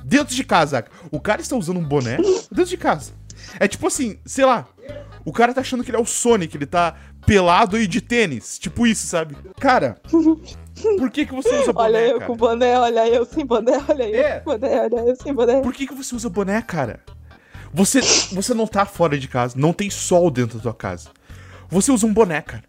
Dentro 0.05 0.35
de 0.35 0.45
casa. 0.45 0.85
O 1.11 1.19
cara 1.21 1.41
está 1.41 1.57
usando 1.57 1.79
um 1.79 1.85
boné 1.85 2.19
dentro 2.53 2.67
de 2.67 2.77
casa. 2.77 3.13
É 3.59 3.67
tipo 3.67 3.87
assim, 3.87 4.19
sei 4.25 4.45
lá. 4.45 4.67
O 5.25 5.33
cara 5.33 5.55
tá 5.55 5.63
achando 5.63 5.83
que 5.83 5.91
ele 5.91 5.97
é 5.97 6.01
o 6.01 6.05
Sonic, 6.05 6.57
ele 6.57 6.67
tá 6.67 6.95
pelado 7.27 7.79
e 7.81 7.87
de 7.87 8.01
tênis. 8.03 8.59
Tipo 8.59 8.87
isso, 8.87 9.07
sabe? 9.07 9.35
Cara, 9.59 9.97
por 10.99 11.11
que, 11.11 11.25
que 11.27 11.33
você 11.35 11.49
usa 11.61 11.73
boné, 11.73 11.87
Olha 11.89 11.99
eu 12.07 12.15
cara? 12.19 12.27
com 12.27 12.37
boné, 12.37 12.79
olha 12.79 13.09
eu 13.09 13.25
sem 13.25 13.47
boné, 13.47 13.73
olha 13.89 14.03
eu 14.09 14.23
É. 14.27 14.41
com 14.41 14.51
boné, 14.59 14.81
olha 14.83 15.01
eu 15.09 15.17
sem 15.17 15.33
boné. 15.33 15.61
Por 15.63 15.73
que, 15.73 15.87
que 15.87 15.95
você 15.95 16.15
usa 16.15 16.29
boné, 16.29 16.61
cara? 16.61 17.01
Você, 17.73 18.01
você 18.33 18.53
não 18.55 18.67
tá 18.67 18.85
fora 18.87 19.19
de 19.19 19.27
casa, 19.27 19.55
não 19.59 19.73
tem 19.73 19.89
sol 19.91 20.31
dentro 20.31 20.59
da 20.59 20.63
tua 20.63 20.75
casa. 20.75 21.09
Você 21.69 21.91
usa 21.91 22.07
um 22.07 22.13
boné, 22.13 22.41
cara. 22.43 22.63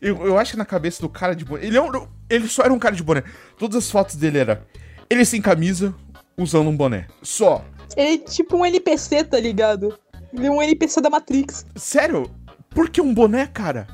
Eu, 0.00 0.24
eu 0.26 0.38
acho 0.38 0.52
que 0.52 0.56
na 0.58 0.64
cabeça 0.64 1.00
do 1.02 1.08
cara 1.08 1.34
de 1.34 1.44
boné. 1.44 1.64
Ele, 1.66 1.76
é 1.76 1.82
um- 1.82 2.08
ele 2.30 2.48
só 2.48 2.62
era 2.62 2.72
um 2.72 2.78
cara 2.78 2.94
de 2.94 3.02
boné. 3.02 3.22
Todas 3.58 3.76
as 3.76 3.90
fotos 3.90 4.14
dele 4.16 4.38
era 4.38 4.62
ele 5.10 5.24
sem 5.24 5.40
camisa, 5.42 5.94
usando 6.36 6.68
um 6.68 6.76
boné. 6.76 7.06
Só. 7.22 7.64
Ele 7.96 8.14
é 8.14 8.18
tipo 8.18 8.56
um 8.56 8.66
NPC, 8.66 9.24
tá 9.24 9.38
ligado? 9.38 9.98
Ele 10.32 10.46
é 10.46 10.50
um 10.50 10.62
NPC 10.62 11.00
da 11.00 11.08
Matrix. 11.08 11.66
Sério? 11.76 12.30
Por 12.70 12.90
que 12.90 13.00
um 13.00 13.14
boné, 13.14 13.46
cara? 13.46 13.86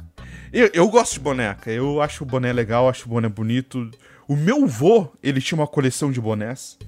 Eu, 0.53 0.71
eu 0.75 0.89
gosto 0.89 1.15
de 1.15 1.21
boné, 1.21 1.55
cara. 1.55 1.77
Eu 1.77 2.03
acho 2.03 2.25
o 2.25 2.27
boné 2.27 2.53
legal, 2.53 2.89
acho 2.89 3.07
o 3.07 3.09
boné 3.09 3.29
bonito. 3.29 3.91
O 4.27 4.37
meu 4.37 4.67
vô, 4.67 5.09
ele 5.23 5.41
tinha 5.41 5.59
uma 5.59 5.67
coleção 5.67 6.11
de 6.11 6.21
bonés. 6.21 6.79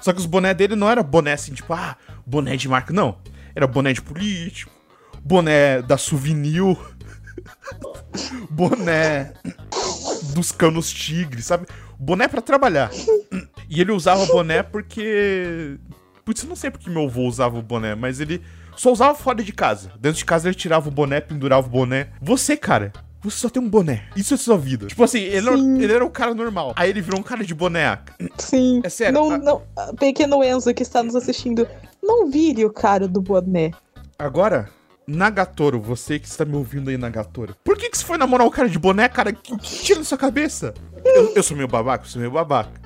Só 0.00 0.12
que 0.12 0.18
os 0.18 0.26
bonés 0.26 0.56
dele 0.56 0.74
não 0.74 0.90
era 0.90 1.02
boné 1.02 1.32
assim, 1.34 1.52
tipo, 1.52 1.72
ah, 1.72 1.96
boné 2.26 2.56
de 2.56 2.68
marca. 2.68 2.92
Não. 2.92 3.18
Era 3.54 3.66
boné 3.66 3.92
de 3.92 4.02
político, 4.02 4.72
boné 5.22 5.82
da 5.82 5.98
Souvenir, 5.98 6.76
boné 8.50 9.32
dos 10.34 10.50
canos 10.50 10.90
tigres, 10.90 11.46
sabe? 11.46 11.66
Boné 11.98 12.26
pra 12.26 12.40
trabalhar. 12.40 12.90
E 13.74 13.80
ele 13.80 13.90
usava 13.90 14.26
boné 14.26 14.62
porque. 14.62 15.78
Putz, 16.26 16.42
eu 16.42 16.48
não 16.48 16.54
sei 16.56 16.70
porque 16.70 16.90
meu 16.90 17.04
avô 17.04 17.22
usava 17.22 17.58
o 17.58 17.62
boné, 17.62 17.94
mas 17.94 18.20
ele 18.20 18.42
só 18.76 18.92
usava 18.92 19.14
fora 19.14 19.42
de 19.42 19.50
casa. 19.52 19.90
Dentro 19.98 20.18
de 20.18 20.24
casa 20.26 20.46
ele 20.48 20.54
tirava 20.54 20.88
o 20.88 20.92
boné, 20.92 21.20
pendurava 21.22 21.66
o 21.66 21.70
boné. 21.70 22.08
Você, 22.20 22.54
cara, 22.54 22.92
você 23.22 23.38
só 23.38 23.48
tem 23.48 23.62
um 23.62 23.68
boné. 23.68 24.04
Isso 24.14 24.34
é 24.34 24.36
sua 24.36 24.58
vida. 24.58 24.86
Tipo 24.88 25.02
assim, 25.02 25.20
ele, 25.20 25.48
era, 25.48 25.56
ele 25.58 25.92
era 25.92 26.04
um 26.04 26.10
cara 26.10 26.34
normal. 26.34 26.74
Aí 26.76 26.90
ele 26.90 27.00
virou 27.00 27.18
um 27.18 27.22
cara 27.22 27.42
de 27.42 27.54
boné. 27.54 27.98
Sim. 28.38 28.82
É 28.84 28.88
sério, 28.90 29.14
Não, 29.14 29.30
a- 29.32 29.38
não, 29.38 29.62
pequeno 29.98 30.44
Enzo 30.44 30.72
que 30.74 30.82
está 30.82 31.02
nos 31.02 31.16
assistindo, 31.16 31.66
não 32.02 32.30
vire 32.30 32.64
o 32.66 32.70
cara 32.72 33.08
do 33.08 33.22
boné. 33.22 33.70
Agora, 34.18 34.68
Nagatoro, 35.06 35.80
você 35.80 36.18
que 36.18 36.28
está 36.28 36.44
me 36.44 36.56
ouvindo 36.56 36.90
aí, 36.90 36.98
Nagatoro. 36.98 37.56
Por 37.64 37.76
que, 37.78 37.88
que 37.88 37.96
você 37.98 38.04
foi 38.04 38.18
namorar 38.18 38.46
o 38.46 38.50
cara 38.50 38.68
de 38.68 38.78
boné, 38.78 39.08
cara? 39.08 39.30
O 39.30 39.34
que, 39.34 39.56
que 39.56 39.78
tira 39.82 39.98
na 39.98 40.04
sua 40.04 40.18
cabeça? 40.18 40.74
Eu, 41.04 41.32
eu 41.34 41.42
sou 41.42 41.56
meio 41.56 41.68
babaca, 41.68 42.04
eu 42.04 42.08
sou 42.08 42.20
meio 42.20 42.30
babaca. 42.30 42.81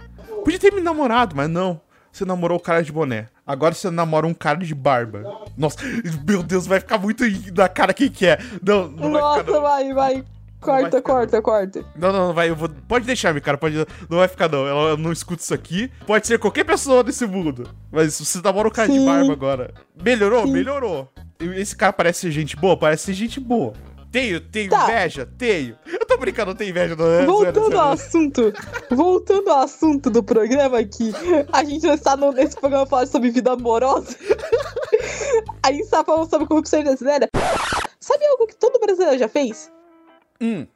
Podia 0.47 0.61
ter 0.61 0.73
me 0.73 0.81
namorado, 0.81 1.35
mas 1.35 1.51
não. 1.51 1.81
Você 2.13 2.25
namorou 2.25 2.57
o 2.57 2.61
cara 2.61 2.81
de 2.81 2.93
boné. 2.93 3.27
Agora 3.45 3.75
você 3.75 3.91
namora 3.91 4.29
um 4.29 4.33
cara 4.33 4.59
de 4.59 4.77
barba. 4.77 5.25
Nossa, 5.59 5.79
meu 6.25 6.41
Deus, 6.41 6.69
vai 6.69 6.79
ficar 6.79 6.99
muito 6.99 7.25
na 7.53 7.69
cara 7.69 7.93
quem 7.93 8.09
que 8.09 8.27
é. 8.27 8.39
Não, 8.63 8.87
não 8.87 9.11
vai 9.11 9.21
Nossa, 9.21 9.41
ficar. 9.41 9.53
Não. 9.53 9.61
vai, 9.61 9.93
vai. 9.93 10.15
vai 10.15 10.25
Corta, 10.61 11.03
corta, 11.03 11.43
corta. 11.43 11.85
não, 11.97 12.13
não, 12.13 12.27
não 12.29 12.33
vai. 12.33 12.53
Vou, 12.53 12.69
pode 12.69 13.05
deixar, 13.05 13.33
meu 13.33 13.43
cara. 13.43 13.59
Pode, 13.59 13.75
não 14.09 14.19
vai 14.19 14.29
ficar, 14.29 14.49
não. 14.49 14.69
Ela 14.69 14.97
não 14.97 15.11
escuta 15.11 15.43
isso 15.43 15.53
aqui. 15.53 15.91
Pode 16.07 16.29
ser 16.29 16.39
qualquer 16.39 16.63
pessoa 16.63 17.03
nesse 17.03 17.27
mundo. 17.27 17.69
Mas 17.91 18.17
você 18.17 18.41
namora 18.41 18.69
o 18.69 18.71
cara 18.71 18.87
de 18.87 18.95
Sim. 18.95 19.05
barba 19.05 19.33
agora. 19.33 19.75
Melhorou? 20.01 20.47
Sim. 20.47 20.53
Melhorou. 20.53 21.13
Esse 21.41 21.75
cara 21.75 21.93
parece 21.93 22.21
ser 22.21 22.31
gente 22.31 22.55
boa? 22.55 22.77
Parece 22.77 23.07
ser 23.07 23.15
gente 23.15 23.41
boa. 23.41 23.73
Tenho, 24.17 24.41
tenho 24.41 24.71
Tá. 24.71 24.85
inveja? 24.85 25.27
Tenho. 25.37 25.79
Eu 25.85 26.07
tô 26.07 26.17
brincando, 26.17 26.53
não 26.53 26.57
tenho 26.57 26.71
inveja, 26.71 26.97
não? 26.97 27.27
Voltando 27.27 27.79
ao 27.79 27.93
assunto, 27.93 28.51
voltando 28.91 29.51
ao 29.51 29.59
assunto 29.59 30.09
do 30.09 30.23
programa 30.23 30.79
aqui, 30.79 31.13
a 31.53 31.63
gente 31.63 31.87
não 31.87 31.93
está 31.93 32.17
no- 32.17 32.33
nesse 32.33 32.57
programa 32.57 32.87
falando 32.87 33.09
sobre 33.09 33.31
vida 33.31 33.53
amorosa. 33.53 34.17
A 35.63 35.71
gente 35.71 35.91
tá 35.91 36.03
falando 36.03 36.31
sobre 36.31 36.47
corrupção 36.47 36.83
brasileira. 36.83 37.29
Sabe 38.01 38.25
algo 38.25 38.47
que 38.47 38.57
todo 38.57 38.81
brasileiro 38.81 39.19
já 39.19 39.29
fez? 39.29 39.71
Hum. 40.41 40.67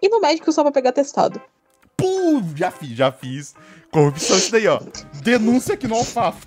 Ir 0.00 0.08
no 0.08 0.18
médico 0.22 0.50
só 0.50 0.62
pra 0.62 0.72
pegar 0.72 0.92
testado. 0.92 1.38
Pum, 1.94 2.42
já 2.56 2.70
fiz, 2.70 2.90
já 2.96 3.12
fiz. 3.12 3.54
Corrupção 3.90 4.38
isso 4.38 4.50
daí, 4.52 4.66
ó. 4.66 4.80
Denúncia 5.22 5.74
aqui 5.74 5.86
no 5.86 5.96
Alfafa. 5.96 6.46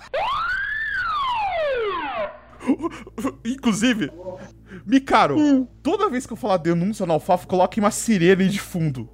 Inclusive, 3.44 4.10
Micaro, 4.86 5.36
Hum. 5.38 5.66
toda 5.82 6.08
vez 6.08 6.26
que 6.26 6.32
eu 6.32 6.36
falar 6.36 6.56
denúncia 6.58 7.04
no 7.06 7.12
Alfafa, 7.12 7.46
coloque 7.46 7.80
uma 7.80 7.90
sirene 7.90 8.48
de 8.48 8.60
fundo. 8.60 9.08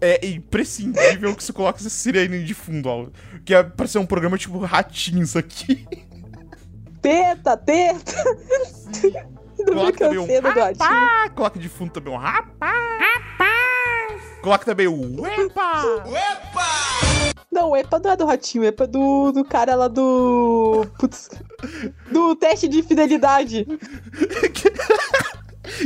É 0.00 0.26
imprescindível 0.26 1.34
que 1.36 1.44
você 1.44 1.52
coloque 1.52 1.80
essa 1.80 1.90
sirene 1.90 2.42
de 2.42 2.54
fundo, 2.54 2.88
ó. 2.88 3.06
Que 3.44 3.54
é 3.54 3.62
pra 3.62 3.86
ser 3.86 3.98
um 3.98 4.06
programa 4.06 4.38
tipo 4.38 4.58
ratinhos 4.58 5.36
aqui. 5.36 5.86
Teta, 7.02 7.56
teta. 7.56 8.24
Do 9.58 9.72
Coloca 9.74 9.98
também 9.98 10.18
um. 10.18 10.26
Ah, 10.80 11.28
coloca 11.34 11.58
de 11.58 11.68
fundo 11.68 11.92
também 11.92 12.12
um 12.12 12.16
rapaz. 12.16 12.74
Rapaz. 12.98 14.22
Coloca 14.42 14.64
também 14.64 14.86
o 14.86 15.26
epa. 15.26 15.82
Não, 17.52 17.70
o 17.70 17.76
EPA 17.76 17.98
não 17.98 18.12
é 18.12 18.16
do 18.16 18.24
ratinho, 18.24 18.62
o 18.62 18.66
EPA 18.66 18.84
é 18.84 18.86
do, 18.86 19.32
do 19.32 19.44
cara 19.44 19.74
lá 19.74 19.88
do. 19.88 20.86
Putz. 20.98 21.28
Do 22.10 22.36
teste 22.36 22.68
de 22.68 22.82
fidelidade. 22.82 23.66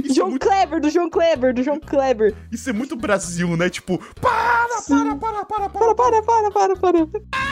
Isso 0.03 0.13
é, 0.13 0.15
João 0.15 0.31
muito, 0.31 0.47
Kleber, 0.47 0.81
do 0.81 0.91
João 0.91 1.11
Kleber, 1.11 1.55
do 1.55 1.63
João 1.63 1.81
Kleber. 1.81 2.35
isso 2.51 2.69
é 2.69 2.73
muito 2.73 2.97
Brasil, 2.97 3.57
né? 3.57 3.69
Tipo, 3.71 3.99
para, 4.21 4.83
para, 4.87 5.17
para, 5.17 5.45
para, 5.45 5.69
para. 5.69 5.95
Para, 5.95 5.95
para, 5.95 6.23
para, 6.23 6.77
para, 6.77 6.77
para. 6.77 7.45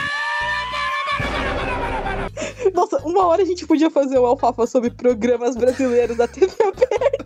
Nossa, 2.73 2.97
uma 3.05 3.25
hora 3.27 3.41
a 3.43 3.45
gente 3.45 3.65
podia 3.65 3.89
fazer 3.89 4.17
o 4.17 4.25
alfafa 4.25 4.65
sobre 4.65 4.89
programas 4.89 5.55
brasileiros 5.55 6.17
da 6.17 6.27
TV 6.27 6.53
aberta. 6.61 7.22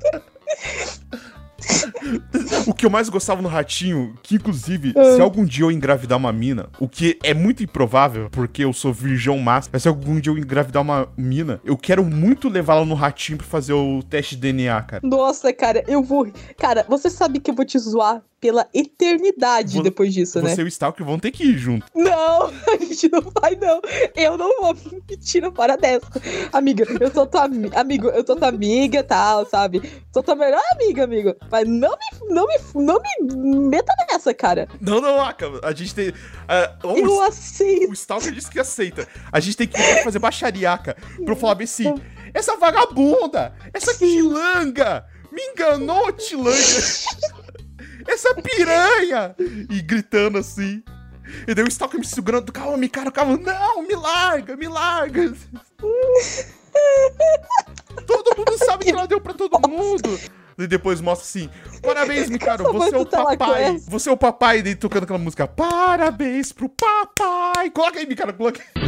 O 2.65 2.73
que 2.73 2.85
eu 2.85 2.89
mais 2.89 3.09
gostava 3.09 3.41
no 3.41 3.47
Ratinho, 3.49 4.13
que 4.23 4.35
inclusive, 4.35 4.93
Ah. 4.95 5.15
se 5.15 5.21
algum 5.21 5.45
dia 5.45 5.65
eu 5.65 5.71
engravidar 5.71 6.17
uma 6.17 6.31
mina, 6.31 6.69
o 6.79 6.87
que 6.87 7.17
é 7.23 7.33
muito 7.33 7.63
improvável, 7.63 8.29
porque 8.31 8.63
eu 8.63 8.73
sou 8.73 8.93
virgão 8.93 9.37
máximo, 9.39 9.71
mas 9.73 9.83
se 9.83 9.87
algum 9.87 10.19
dia 10.19 10.31
eu 10.31 10.37
engravidar 10.37 10.81
uma 10.81 11.07
mina, 11.17 11.59
eu 11.63 11.77
quero 11.77 12.03
muito 12.03 12.49
levá-la 12.49 12.85
no 12.85 12.95
Ratinho 12.95 13.37
pra 13.37 13.47
fazer 13.47 13.73
o 13.73 14.01
teste 14.03 14.35
de 14.35 14.41
DNA, 14.41 14.81
cara. 14.81 15.01
Nossa, 15.05 15.51
cara, 15.53 15.83
eu 15.87 16.03
vou. 16.03 16.27
Cara, 16.57 16.85
você 16.87 17.09
sabe 17.09 17.39
que 17.39 17.51
eu 17.51 17.55
vou 17.55 17.65
te 17.65 17.77
zoar 17.79 18.21
pela 18.39 18.67
eternidade 18.73 19.77
Vo- 19.77 19.83
depois 19.83 20.13
disso, 20.13 20.41
né? 20.41 20.53
Você 20.53 20.61
e 20.61 20.65
o 20.65 20.67
Stalker 20.67 21.05
vão 21.05 21.17
ter 21.17 21.31
que 21.31 21.43
ir 21.43 21.57
junto. 21.57 21.85
Não, 21.95 22.43
a 22.71 22.77
gente 22.79 23.09
não 23.11 23.21
vai, 23.21 23.55
não. 23.55 23.81
Eu 24.15 24.37
não 24.37 24.61
vou. 24.61 24.77
Mentira, 25.09 25.51
para 25.51 25.75
dessa. 25.75 26.05
Amiga, 26.53 26.85
eu 26.99 27.11
sou 27.11 27.25
tua 27.25 27.43
ami- 27.45 27.71
amigo, 27.73 28.07
eu 28.09 28.25
sou 28.25 28.35
tua 28.35 28.49
amiga 28.49 29.03
tal, 29.03 29.45
sabe? 29.45 29.81
Sou 30.13 30.21
tua 30.21 30.35
melhor 30.35 30.61
amiga, 30.73 31.03
amigo. 31.03 31.35
Mas 31.51 31.67
não 31.67 31.89
me, 31.91 32.33
não 32.33 32.45
me, 32.45 32.59
não 32.83 32.99
me 33.01 33.69
meta 33.69 33.93
nessa, 34.09 34.33
cara. 34.33 34.67
Não, 34.79 35.01
não, 35.01 35.19
Aka, 35.21 35.47
a 35.63 35.73
gente 35.73 35.93
tem. 35.95 36.13
ah, 36.47 36.75
o, 36.83 36.97
Eu 36.97 37.21
aceito. 37.21 37.89
o 37.89 37.93
Stalker 37.93 38.31
disse 38.31 38.49
que 38.51 38.59
aceita. 38.59 39.07
A 39.31 39.39
gente 39.39 39.57
tem 39.57 39.67
que 39.67 39.77
fazer 40.03 40.19
baixaria, 40.19 40.71
Aka, 40.71 40.93
pra 41.23 41.33
eu 41.33 41.35
falar 41.35 41.55
bem 41.55 41.65
assim: 41.65 41.93
essa 42.33 42.55
vagabunda, 42.57 43.53
essa 43.73 43.93
quilanga, 43.95 45.05
me 45.31 45.41
enganou, 45.53 46.11
tilanga. 46.13 46.57
essa 48.07 48.33
piranha! 48.35 49.35
E 49.39 49.81
gritando 49.81 50.37
assim. 50.37 50.83
E 51.47 51.53
daí 51.53 51.63
o 51.65 51.67
Stalker 51.67 51.99
me 51.99 52.05
segurando, 52.05 52.51
calma, 52.51 52.77
me 52.77 52.87
cara, 52.87 53.11
calma, 53.11 53.37
não, 53.37 53.81
me 53.81 53.95
larga, 53.95 54.55
me 54.55 54.67
larga. 54.67 55.33
todo 58.05 58.37
mundo 58.37 58.57
sabe 58.57 58.85
que 58.85 58.91
ela 58.91 59.05
deu 59.07 59.19
pra 59.19 59.33
todo 59.33 59.67
mundo. 59.67 60.17
E 60.57 60.65
depois 60.65 60.99
mostra 61.01 61.27
assim, 61.27 61.49
parabéns, 61.83 62.29
Micaro, 62.29 62.63
Essa 62.63 62.73
você 62.73 62.95
é 62.95 62.97
o 62.97 63.05
Telaclass. 63.05 63.37
papai. 63.37 63.77
Você 63.77 64.09
é 64.09 64.11
o 64.11 64.17
papai, 64.17 64.63
daí 64.63 64.75
tocando 64.75 65.03
aquela 65.03 65.19
música, 65.19 65.47
parabéns 65.47 66.51
pro 66.51 66.67
papai. 66.67 67.69
Coloca 67.69 67.99
aí, 67.99 68.07
Micaro, 68.07 68.33
coloca 68.33 68.59
aí. 68.75 68.87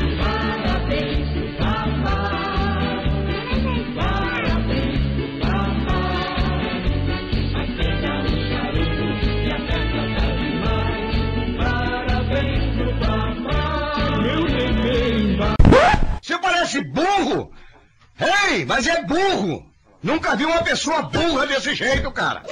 Você 0.89 1.28
parece 16.69 16.81
burro! 16.81 17.51
Ei, 18.51 18.65
mas 18.65 18.85
é 18.85 19.01
burro! 19.03 19.65
Nunca 20.01 20.35
vi 20.35 20.45
uma 20.45 20.63
pessoa 20.63 21.01
burra 21.01 21.47
desse 21.47 21.73
jeito, 21.73 22.11
cara! 22.11 22.43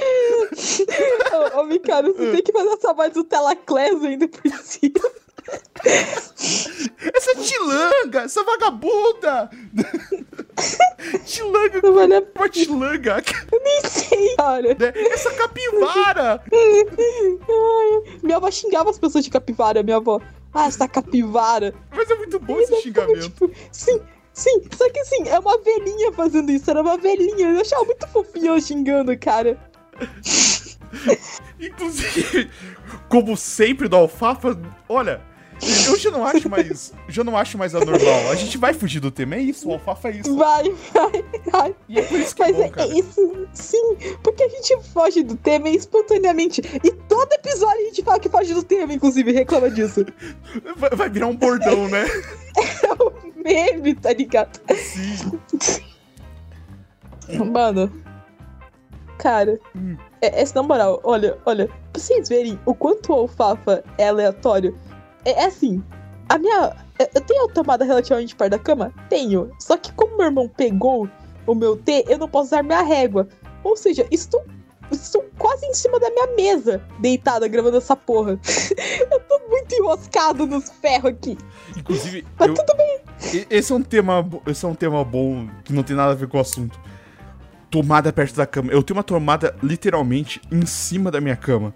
Ô, 1.54 1.60
ô 1.60 1.64
Micaro, 1.64 2.12
você 2.12 2.32
tem 2.32 2.42
que 2.42 2.52
fazer 2.52 2.70
essa 2.70 2.92
voz 2.92 3.12
do 3.12 3.24
Telaclass 3.24 4.02
ainda 4.04 4.28
por 4.28 4.50
cima. 4.62 5.10
Essa 7.14 7.34
tilanga, 7.36 8.22
essa 8.22 8.44
vagabunda. 8.44 9.50
Tilanga, 11.24 11.80
Não 11.82 11.94
vale 11.94 12.14
a 12.16 12.22
uma 12.36 12.48
tilanga. 12.48 13.22
nem 13.64 13.80
sei, 13.84 14.36
cara. 14.36 14.76
Essa 15.12 15.30
capivara. 15.32 16.42
Minha 18.22 18.36
avó 18.36 18.50
xingava 18.50 18.90
as 18.90 18.98
pessoas 18.98 19.24
de 19.24 19.30
capivara, 19.30 19.82
minha 19.82 19.96
avó. 19.96 20.20
Ah, 20.52 20.66
essa 20.66 20.88
capivara. 20.88 21.74
Mas 21.94 22.10
é 22.10 22.14
muito 22.14 22.38
bom 22.40 22.58
esse 22.60 22.82
xingamento. 22.82 23.20
Tipo, 23.22 23.50
sim, 23.70 24.00
sim. 24.32 24.62
Só 24.76 24.88
que 24.90 25.00
assim, 25.00 25.28
é 25.28 25.38
uma 25.38 25.58
velhinha 25.58 26.12
fazendo 26.12 26.50
isso. 26.50 26.70
Era 26.70 26.80
uma 26.82 26.96
velhinha. 26.96 27.50
Eu 27.50 27.60
achava 27.60 27.84
muito 27.84 28.06
fofinho 28.08 28.54
eu 28.54 28.60
xingando, 28.60 29.16
cara. 29.18 29.58
Inclusive, 31.60 32.50
como 33.08 33.36
sempre 33.36 33.88
do 33.88 33.96
Alfafa, 33.96 34.58
olha, 34.88 35.20
eu 35.86 35.98
já 35.98 36.10
não 36.10 36.24
acho 36.24 36.48
mais, 36.48 36.92
já 37.08 37.24
não 37.24 37.36
acho 37.36 37.58
mais 37.58 37.74
anormal. 37.74 38.30
A 38.30 38.34
gente 38.34 38.56
vai 38.56 38.72
fugir 38.72 39.00
do 39.00 39.10
tema, 39.10 39.36
é 39.36 39.40
isso, 39.40 39.68
o 39.68 39.72
Alfafa 39.72 40.08
é 40.08 40.12
isso. 40.12 40.36
Vai, 40.36 40.64
vai, 40.92 41.24
vai. 41.50 41.76
E 41.88 41.98
é 41.98 42.02
por 42.02 42.18
isso 42.18 42.34
que 42.34 42.42
é 42.42 42.46
Mas 42.46 42.56
bom, 42.56 42.62
é, 42.62 42.68
cara. 42.70 42.88
é 42.88 42.98
isso, 42.98 43.48
sim, 43.52 43.96
porque 44.22 44.42
a 44.42 44.48
gente 44.48 44.76
foge 44.92 45.22
do 45.22 45.36
tema 45.36 45.68
espontaneamente. 45.68 46.60
E 46.84 46.90
todo 46.90 47.32
episódio 47.32 47.80
a 47.80 47.84
gente 47.84 48.02
fala 48.02 48.20
que 48.20 48.28
foge 48.28 48.54
do 48.54 48.62
tema, 48.62 48.92
inclusive, 48.92 49.32
reclama 49.32 49.70
disso. 49.70 50.04
Vai, 50.76 50.90
vai 50.90 51.10
virar 51.10 51.26
um 51.26 51.36
bordão, 51.36 51.88
né? 51.88 52.06
É 52.82 52.92
um 52.92 53.42
meme, 53.42 53.94
tá 53.94 54.12
ligado? 54.12 54.60
Sim. 54.74 55.38
Mano, 57.44 57.92
cara, 59.18 59.60
é, 60.20 60.42
é 60.42 60.44
na 60.54 60.62
moral, 60.62 61.00
olha, 61.04 61.38
olha, 61.44 61.68
pra 61.92 62.00
vocês 62.00 62.28
verem 62.28 62.58
o 62.64 62.74
quanto 62.74 63.12
o 63.12 63.16
alfafa 63.16 63.84
é 63.96 64.08
aleatório, 64.08 64.76
é, 65.24 65.30
é 65.42 65.46
assim, 65.46 65.82
a 66.28 66.38
minha. 66.38 66.74
eu- 66.98 67.20
tenho 67.22 67.44
a 67.46 67.48
tomada 67.52 67.84
relativamente 67.84 68.34
perto 68.36 68.50
da 68.52 68.58
cama? 68.58 68.92
Tenho. 69.08 69.50
Só 69.58 69.76
que 69.76 69.92
como 69.92 70.16
meu 70.16 70.26
irmão 70.26 70.48
pegou 70.48 71.08
o 71.46 71.54
meu 71.54 71.76
T, 71.76 72.04
eu 72.08 72.18
não 72.18 72.28
posso 72.28 72.48
usar 72.48 72.62
minha 72.62 72.82
régua. 72.82 73.28
Ou 73.64 73.76
seja, 73.76 74.06
estou, 74.10 74.44
estou 74.90 75.24
quase 75.38 75.64
em 75.66 75.74
cima 75.74 75.98
da 75.98 76.10
minha 76.10 76.26
mesa, 76.36 76.82
deitada, 77.00 77.48
gravando 77.48 77.76
essa 77.78 77.96
porra. 77.96 78.38
eu 79.10 79.20
tô 79.20 79.38
muito 79.48 79.74
enroscado 79.74 80.46
nos 80.46 80.68
ferros 80.70 81.10
aqui. 81.12 81.36
Inclusive, 81.76 82.26
Mas 82.38 82.48
eu- 82.48 82.54
tudo 82.54 82.76
bem. 82.76 83.00
esse 83.50 83.72
é 83.72 83.74
um 83.74 83.82
tema, 83.82 84.28
esse 84.46 84.64
é 84.64 84.68
um 84.68 84.74
tema 84.74 85.02
bom 85.04 85.48
que 85.64 85.72
não 85.72 85.82
tem 85.82 85.96
nada 85.96 86.12
a 86.12 86.14
ver 86.14 86.28
com 86.28 86.36
o 86.38 86.40
assunto. 86.40 86.78
Tomada 87.70 88.10
perto 88.12 88.34
da 88.34 88.46
cama. 88.46 88.72
Eu 88.72 88.82
tenho 88.82 88.96
uma 88.96 89.02
tomada 89.04 89.54
literalmente 89.62 90.40
em 90.50 90.64
cima 90.64 91.10
da 91.10 91.20
minha 91.20 91.36
cama. 91.36 91.74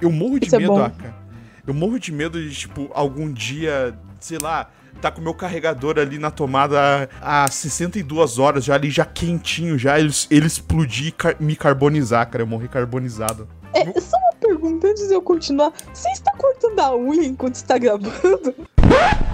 Eu 0.00 0.10
morro 0.12 0.38
de 0.38 0.46
Isso 0.46 0.54
é 0.56 0.58
medo, 0.60 0.72
bom. 0.74 0.82
Aka. 0.84 1.23
Eu 1.66 1.72
morro 1.74 1.98
de 1.98 2.12
medo 2.12 2.40
de, 2.40 2.54
tipo, 2.54 2.90
algum 2.94 3.32
dia, 3.32 3.96
sei 4.20 4.38
lá, 4.38 4.70
tá 5.00 5.10
com 5.10 5.20
o 5.20 5.24
meu 5.24 5.34
carregador 5.34 5.98
ali 5.98 6.18
na 6.18 6.30
tomada 6.30 7.08
há 7.20 7.50
62 7.50 8.38
horas, 8.38 8.64
já 8.64 8.74
ali, 8.74 8.90
já 8.90 9.04
quentinho, 9.04 9.78
já, 9.78 9.98
ele, 9.98 10.12
ele 10.30 10.46
explodir 10.46 11.06
e 11.08 11.12
car- 11.12 11.36
me 11.40 11.56
carbonizar, 11.56 12.28
cara. 12.28 12.42
Eu 12.42 12.46
morri 12.46 12.68
carbonizado. 12.68 13.48
É, 13.72 13.84
só 14.00 14.16
uma 14.16 14.32
pergunta 14.40 14.86
antes 14.88 15.08
de 15.08 15.14
eu 15.14 15.22
continuar. 15.22 15.72
Você 15.92 16.08
está 16.10 16.32
cortando 16.32 16.78
a 16.80 16.94
unha 16.96 17.24
enquanto 17.26 17.54
está 17.56 17.78
gravando? 17.78 18.54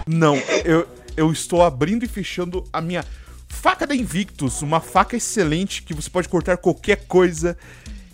Não, 0.06 0.36
eu, 0.64 0.86
eu 1.16 1.30
estou 1.32 1.62
abrindo 1.62 2.04
e 2.04 2.08
fechando 2.08 2.64
a 2.72 2.80
minha 2.80 3.04
faca 3.48 3.86
da 3.86 3.94
Invictus, 3.94 4.62
uma 4.62 4.80
faca 4.80 5.16
excelente 5.16 5.82
que 5.82 5.92
você 5.92 6.08
pode 6.08 6.28
cortar 6.28 6.56
qualquer 6.56 7.04
coisa. 7.06 7.56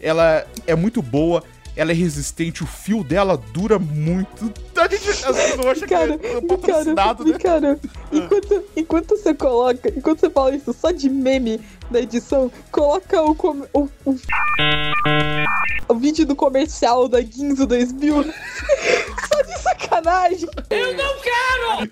Ela 0.01 0.47
é 0.67 0.75
muito 0.75 1.01
boa, 1.01 1.43
ela 1.77 1.91
é 1.93 1.95
resistente, 1.95 2.63
o 2.63 2.67
fio 2.67 3.05
dela 3.05 3.37
dura 3.37 3.79
muito. 3.79 4.53
A 4.77 4.89
gente 4.89 5.57
não 5.63 5.71
acha 5.71 5.87
Cara, 5.87 6.17
que 6.19 6.27
é 6.27 6.31
cara, 6.31 6.43
patrocinado, 6.47 7.25
né? 7.25 7.39
cara, 7.39 7.81
enquanto, 8.13 8.65
enquanto 8.77 9.09
você 9.17 9.35
coloca, 9.35 9.93
enquanto 9.95 10.21
você 10.21 10.31
fala 10.31 10.55
isso 10.57 10.73
só 10.73 10.91
de 10.91 11.09
meme 11.11 11.61
na 11.91 12.01
edição, 12.01 12.51
coloca 12.73 13.23
o, 13.23 13.35
com- 13.35 13.67
o, 13.75 13.89
o, 14.07 14.17
o 15.89 15.95
vídeo 15.97 16.25
do 16.27 16.35
comercial 16.35 17.09
da 17.09 17.21
Ginzo 17.21 17.67
2000. 17.67 18.25
só 19.29 19.43
de 19.43 19.59
sacanagem. 19.61 20.49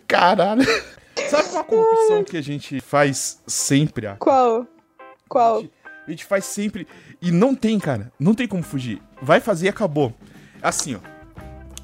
Caralho. 0.08 0.64
Sabe 1.30 1.48
uma 1.50 1.64
corrupção 1.64 2.24
que 2.24 2.36
a 2.36 2.42
gente 2.42 2.80
faz 2.80 3.40
sempre, 3.46 4.06
ah? 4.06 4.16
Qual? 4.18 4.66
Qual? 5.28 5.58
A 5.58 5.60
gente 5.60 5.72
faz 6.24 6.44
sempre. 6.44 6.86
E 7.20 7.30
não 7.30 7.54
tem, 7.54 7.78
cara. 7.78 8.12
Não 8.18 8.34
tem 8.34 8.46
como 8.46 8.62
fugir. 8.62 9.00
Vai 9.22 9.40
fazer 9.40 9.66
e 9.66 9.68
acabou. 9.68 10.14
Assim, 10.62 10.96
ó. 10.96 10.98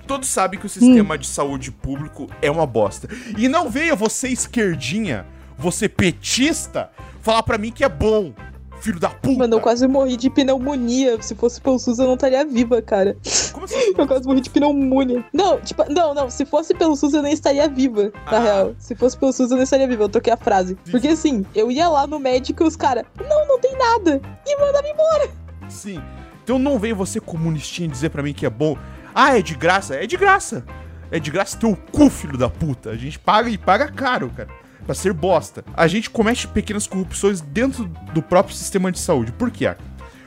Todos 0.06 0.28
sabem 0.28 0.58
que 0.58 0.66
o 0.66 0.68
sistema 0.68 1.16
de 1.16 1.26
saúde 1.26 1.70
público 1.70 2.28
é 2.42 2.50
uma 2.50 2.66
bosta. 2.66 3.08
E 3.38 3.48
não 3.48 3.70
venha 3.70 3.94
você, 3.94 4.28
esquerdinha, 4.28 5.24
você 5.56 5.88
petista, 5.88 6.90
falar 7.20 7.44
pra 7.44 7.58
mim 7.58 7.70
que 7.70 7.84
é 7.84 7.88
bom. 7.88 8.34
Filho 8.80 8.98
da 8.98 9.10
puta. 9.10 9.38
Mano, 9.38 9.56
eu 9.56 9.60
quase 9.60 9.86
morri 9.86 10.16
de 10.16 10.30
pneumonia. 10.30 11.20
Se 11.22 11.34
fosse 11.34 11.60
pelo 11.60 11.78
SUS, 11.78 11.98
eu 11.98 12.06
não 12.06 12.14
estaria 12.14 12.44
viva, 12.44 12.80
cara. 12.80 13.16
Como 13.52 13.64
assim? 13.66 13.92
Eu 13.96 14.06
quase 14.06 14.26
morri 14.26 14.40
de 14.40 14.50
pneumonia. 14.50 15.24
Não, 15.32 15.60
tipo, 15.60 15.84
não, 15.92 16.14
não. 16.14 16.30
Se 16.30 16.44
fosse 16.46 16.74
pelo 16.74 16.96
SUS, 16.96 17.12
eu 17.14 17.22
nem 17.22 17.32
estaria 17.32 17.68
viva, 17.68 18.10
na 18.30 18.36
Ah. 18.38 18.40
real. 18.40 18.74
Se 18.78 18.94
fosse 18.94 19.16
pelo 19.18 19.32
SUS, 19.32 19.50
eu 19.50 19.56
nem 19.56 19.64
estaria 19.64 19.86
viva. 19.86 20.04
Eu 20.04 20.08
troquei 20.08 20.32
a 20.32 20.36
frase. 20.36 20.76
Porque 20.90 21.08
assim, 21.08 21.44
eu 21.54 21.70
ia 21.70 21.88
lá 21.88 22.06
no 22.06 22.18
médico 22.18 22.62
e 22.62 22.66
os 22.66 22.76
caras, 22.76 23.04
não, 23.28 23.46
não 23.46 23.60
tem 23.60 23.76
nada. 23.76 24.20
E 24.46 24.56
mandava 24.58 24.88
embora. 24.88 25.30
Sim. 25.68 26.00
Então 26.42 26.58
não 26.58 26.78
vem 26.78 26.92
você, 26.92 27.20
comunistinha, 27.20 27.88
dizer 27.88 28.08
pra 28.10 28.22
mim 28.22 28.32
que 28.32 28.46
é 28.46 28.50
bom. 28.50 28.76
Ah, 29.14 29.36
é 29.38 29.42
de 29.42 29.54
graça? 29.54 29.94
É 29.94 30.06
de 30.06 30.16
graça. 30.16 30.64
É 31.10 31.18
de 31.18 31.30
graça 31.30 31.56
teu 31.58 31.76
cu, 31.92 32.08
filho 32.08 32.38
da 32.38 32.48
puta. 32.48 32.90
A 32.90 32.96
gente 32.96 33.18
paga 33.18 33.50
e 33.50 33.58
paga 33.58 33.88
caro, 33.90 34.30
cara. 34.34 34.48
Pra 34.84 34.94
ser 34.94 35.12
bosta. 35.12 35.64
A 35.74 35.86
gente 35.86 36.10
comete 36.10 36.48
pequenas 36.48 36.86
corrupções 36.86 37.40
dentro 37.40 37.86
do 38.12 38.22
próprio 38.22 38.56
sistema 38.56 38.90
de 38.90 38.98
saúde. 38.98 39.32
Por 39.32 39.50
quê? 39.50 39.74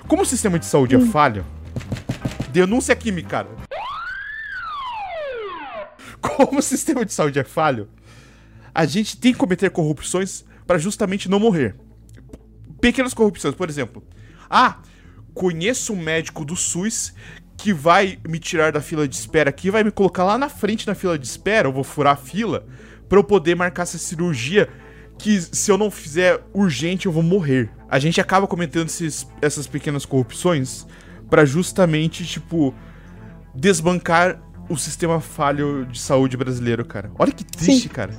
Como 0.07 0.21
o 0.21 0.25
sistema 0.25 0.59
de 0.59 0.65
saúde 0.65 0.95
é 0.95 0.99
falho, 0.99 1.45
denúncia 2.49 2.93
aqui, 2.93 3.11
cara. 3.23 3.47
Como 6.21 6.59
o 6.59 6.61
sistema 6.61 7.05
de 7.05 7.13
saúde 7.13 7.39
é 7.39 7.43
falho, 7.43 7.89
a 8.73 8.85
gente 8.85 9.17
tem 9.17 9.33
que 9.33 9.39
cometer 9.39 9.69
corrupções 9.69 10.45
pra 10.65 10.77
justamente 10.77 11.29
não 11.29 11.39
morrer. 11.39 11.75
Pequenas 12.79 13.13
corrupções, 13.13 13.55
por 13.55 13.69
exemplo. 13.69 14.03
Ah, 14.49 14.79
conheço 15.33 15.93
um 15.93 16.01
médico 16.01 16.45
do 16.45 16.55
SUS 16.55 17.13
que 17.57 17.73
vai 17.73 18.19
me 18.27 18.39
tirar 18.39 18.71
da 18.71 18.81
fila 18.81 19.07
de 19.07 19.15
espera 19.15 19.49
aqui, 19.49 19.69
vai 19.69 19.83
me 19.83 19.91
colocar 19.91 20.23
lá 20.23 20.37
na 20.37 20.49
frente 20.49 20.87
na 20.87 20.95
fila 20.95 21.17
de 21.17 21.25
espera, 21.25 21.67
eu 21.67 21.73
vou 21.73 21.83
furar 21.83 22.13
a 22.13 22.17
fila, 22.17 22.65
pra 23.13 23.19
eu 23.19 23.23
poder 23.23 23.55
marcar 23.55 23.83
essa 23.83 23.99
cirurgia 23.99 24.67
que 25.19 25.39
se 25.39 25.69
eu 25.71 25.77
não 25.77 25.91
fizer 25.91 26.43
urgente 26.51 27.05
eu 27.05 27.11
vou 27.11 27.21
morrer. 27.21 27.69
A 27.87 27.99
gente 27.99 28.19
acaba 28.19 28.47
cometendo 28.47 28.87
esses- 28.87 29.27
essas 29.39 29.67
pequenas 29.67 30.03
corrupções 30.03 30.87
pra 31.29 31.45
justamente, 31.45 32.25
tipo, 32.25 32.73
desbancar 33.53 34.41
o 34.67 34.75
sistema 34.75 35.19
falho 35.19 35.85
de 35.85 35.99
saúde 35.99 36.35
brasileiro, 36.35 36.83
cara. 36.83 37.11
Olha 37.19 37.31
que 37.31 37.43
triste, 37.43 37.83
Sim. 37.83 37.89
cara. 37.89 38.13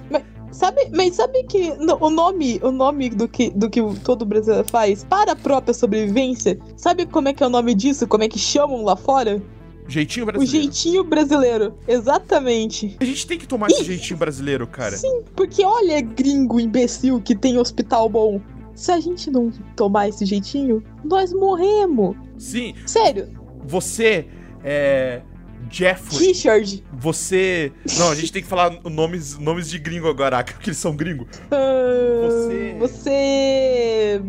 Sabe, 0.53 0.89
mas 0.95 1.17
sabe 1.17 1.43
que 1.43 1.73
o 2.01 2.09
nome, 2.11 2.61
o 2.63 2.71
nome 2.71 3.11
do 3.11 3.27
que, 3.27 3.51
do 3.51 3.69
que 3.69 3.81
todo 4.05 4.25
brasileiro 4.25 4.65
faz 4.71 5.03
para 5.03 5.33
a 5.33 5.37
própria 5.37 5.75
sobrevivência, 5.75 6.57
sabe 6.77 7.05
como 7.05 7.27
é 7.29 7.33
que 7.33 7.43
é 7.43 7.47
o 7.49 7.51
nome 7.51 7.75
disso? 7.75 8.07
Como 8.07 8.23
é 8.23 8.29
que 8.29 8.39
chamam 8.39 8.85
lá 8.85 8.95
fora? 8.95 9.43
Jeitinho 9.87 10.25
O 10.25 10.27
brasileiro. 10.27 10.63
jeitinho 10.63 11.05
brasileiro. 11.05 11.75
Exatamente. 11.87 12.97
A 13.01 13.05
gente 13.05 13.27
tem 13.27 13.39
que 13.39 13.47
tomar 13.47 13.69
esse 13.71 13.85
jeitinho 13.85 14.19
brasileiro, 14.19 14.67
cara. 14.67 14.97
Sim, 14.97 15.23
porque 15.37 15.65
olha, 15.65 16.01
gringo 16.01 16.59
imbecil 16.59 17.21
que 17.21 17.35
tem 17.35 17.59
hospital 17.59 18.09
bom. 18.09 18.41
Se 18.75 18.91
a 18.91 18.99
gente 18.99 19.31
não 19.31 19.53
tomar 19.77 20.09
esse 20.09 20.25
jeitinho, 20.27 20.83
nós 21.05 21.33
morremos. 21.33 22.17
Sim, 22.39 22.75
Sério, 22.87 23.29
você 23.65 24.27
é. 24.65 25.23
Jeffrey. 25.71 26.27
Richard. 26.29 26.85
Você. 26.93 27.73
Não, 27.99 28.11
a 28.11 28.15
gente 28.15 28.31
tem 28.31 28.43
que 28.43 28.49
falar 28.49 28.79
nomes, 28.85 29.39
nomes 29.39 29.71
de 29.71 29.79
gringo 29.79 30.09
agora, 30.09 30.43
porque 30.45 30.69
eles 30.71 30.79
são 30.79 30.95
gringo. 30.95 31.27
ah, 31.51 32.27
Você- 32.29 32.77
Você. 32.79 34.23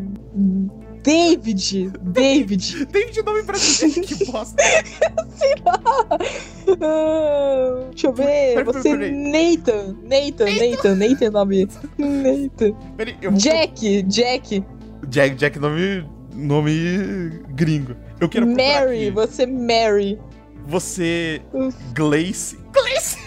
David. 1.05 1.91
David. 2.01 2.85
David 2.91 3.19
é 3.19 3.23
nome 3.23 3.43
brasileiro, 3.43 4.01
que 4.01 4.25
bosta. 4.25 4.55
Ah, 6.81 7.87
deixa 7.91 8.07
eu 8.07 8.13
ver. 8.13 8.55
Peraí, 8.55 8.63
Você. 8.65 8.89
peraí. 8.89 9.11
Nathan. 9.11 9.95
Nathan, 10.03 10.45
Nathan, 10.45 10.95
Nathan 10.95 11.25
é 11.25 11.29
nome. 11.29 11.67
Nathan. 11.97 12.73
Peraí, 12.97 13.17
eu 13.21 13.31
vou. 13.31 13.39
Jack, 13.39 14.01
Jack. 14.03 14.63
Jack, 15.07 15.35
Jack, 15.35 15.59
nome. 15.59 16.05
Nome 16.33 17.29
gringo. 17.51 17.95
Eu 18.19 18.27
quero 18.27 18.45
Mary, 18.45 19.09
você 19.09 19.45
Mary. 19.45 20.19
Você. 20.67 21.41
Glace. 21.93 22.57
Glace! 22.73 23.17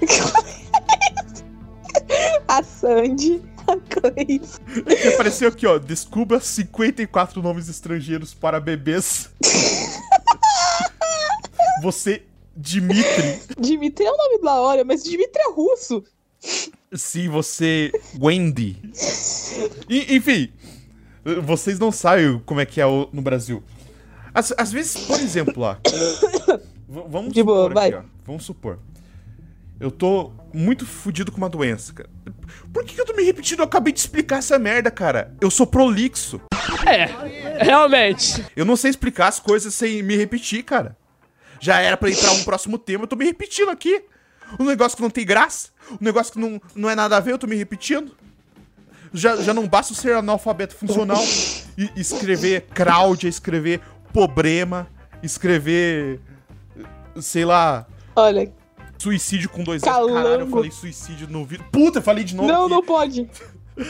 A 2.48 2.62
Sandy. 2.62 3.42
A 3.70 3.76
Cleis. 4.00 4.60
Apareceu 5.14 5.48
aqui, 5.48 5.66
ó. 5.66 5.78
Descubra 5.78 6.40
54 6.40 7.40
nomes 7.42 7.68
estrangeiros 7.68 8.34
para 8.34 8.58
bebês. 8.60 9.30
Você. 11.82 12.22
Dimitri. 12.56 13.40
Dimitri 13.58 14.04
é 14.04 14.12
um 14.12 14.16
nome 14.16 14.42
da 14.42 14.60
hora, 14.60 14.84
mas 14.84 15.02
Dimitri 15.02 15.40
é 15.40 15.50
russo. 15.52 16.04
Sim, 16.92 17.28
você. 17.28 17.90
Wendy. 18.20 18.76
E- 19.88 20.14
enfim, 20.16 20.50
vocês 21.42 21.78
não 21.78 21.90
sabem 21.92 22.38
como 22.44 22.60
é 22.60 22.66
que 22.66 22.80
é 22.80 22.86
o- 22.86 23.08
no 23.12 23.22
Brasil. 23.22 23.62
Às, 24.34 24.52
às 24.58 24.70
vezes, 24.72 25.06
por 25.06 25.18
exemplo, 25.20 25.60
lá. 25.62 25.78
v- 26.86 27.04
vamos 27.08 27.32
De 27.32 27.42
boa, 27.42 27.68
supor 27.68 27.82
aqui, 27.82 27.94
ó. 27.94 28.02
Vamos 28.26 28.44
supor. 28.44 28.78
Eu 29.78 29.90
tô 29.90 30.32
muito 30.52 30.86
fudido 30.86 31.30
com 31.30 31.38
uma 31.38 31.48
doença, 31.48 31.92
cara. 31.92 32.10
Por 32.72 32.84
que, 32.84 32.94
que 32.94 33.00
eu 33.00 33.06
tô 33.06 33.12
me 33.14 33.22
repetindo? 33.22 33.60
Eu 33.60 33.64
acabei 33.64 33.92
de 33.92 34.00
explicar 34.00 34.38
essa 34.38 34.58
merda, 34.58 34.90
cara. 34.90 35.34
Eu 35.40 35.50
sou 35.50 35.66
prolixo. 35.66 36.40
Realmente. 37.58 38.44
Eu 38.56 38.64
não 38.64 38.76
sei 38.76 38.90
explicar 38.90 39.28
as 39.28 39.40
coisas 39.40 39.74
sem 39.74 40.02
me 40.02 40.16
repetir, 40.16 40.62
cara. 40.62 40.96
Já 41.60 41.80
era 41.80 41.96
pra 41.96 42.08
ir 42.08 42.16
pra 42.16 42.32
um 42.32 42.42
próximo 42.42 42.78
tema, 42.78 43.04
eu 43.04 43.08
tô 43.08 43.16
me 43.16 43.24
repetindo 43.24 43.70
aqui. 43.70 44.02
Um 44.58 44.64
negócio 44.64 44.96
que 44.96 45.02
não 45.02 45.10
tem 45.10 45.24
graça, 45.24 45.68
um 45.92 46.04
negócio 46.04 46.32
que 46.32 46.38
não, 46.38 46.60
não 46.74 46.90
é 46.90 46.94
nada 46.94 47.16
a 47.16 47.20
ver, 47.20 47.32
eu 47.32 47.38
tô 47.38 47.46
me 47.46 47.54
repetindo. 47.56 48.16
Já, 49.12 49.36
já 49.36 49.52
não 49.52 49.68
basta 49.68 49.94
ser 49.94 50.14
analfabeto 50.14 50.74
funcional 50.74 51.22
e 51.76 51.90
escrever 51.96 52.66
Cláudia, 52.74 53.28
escrever 53.28 53.80
problema, 54.12 54.88
escrever, 55.22 56.20
sei 57.20 57.44
lá, 57.44 57.86
Olha, 58.14 58.52
suicídio 59.00 59.48
com 59.48 59.64
dois 59.64 59.82
S. 59.82 59.90
Calango. 59.90 60.14
Caralho, 60.14 60.42
eu 60.42 60.46
falei 60.46 60.70
suicídio 60.70 61.26
no 61.28 61.44
vídeo. 61.44 61.64
Puta, 61.72 61.98
eu 61.98 62.02
falei 62.02 62.24
de 62.24 62.36
novo. 62.36 62.48
não, 62.48 62.62
aqui. 62.64 62.70
não 62.74 62.82
pode. 62.82 63.30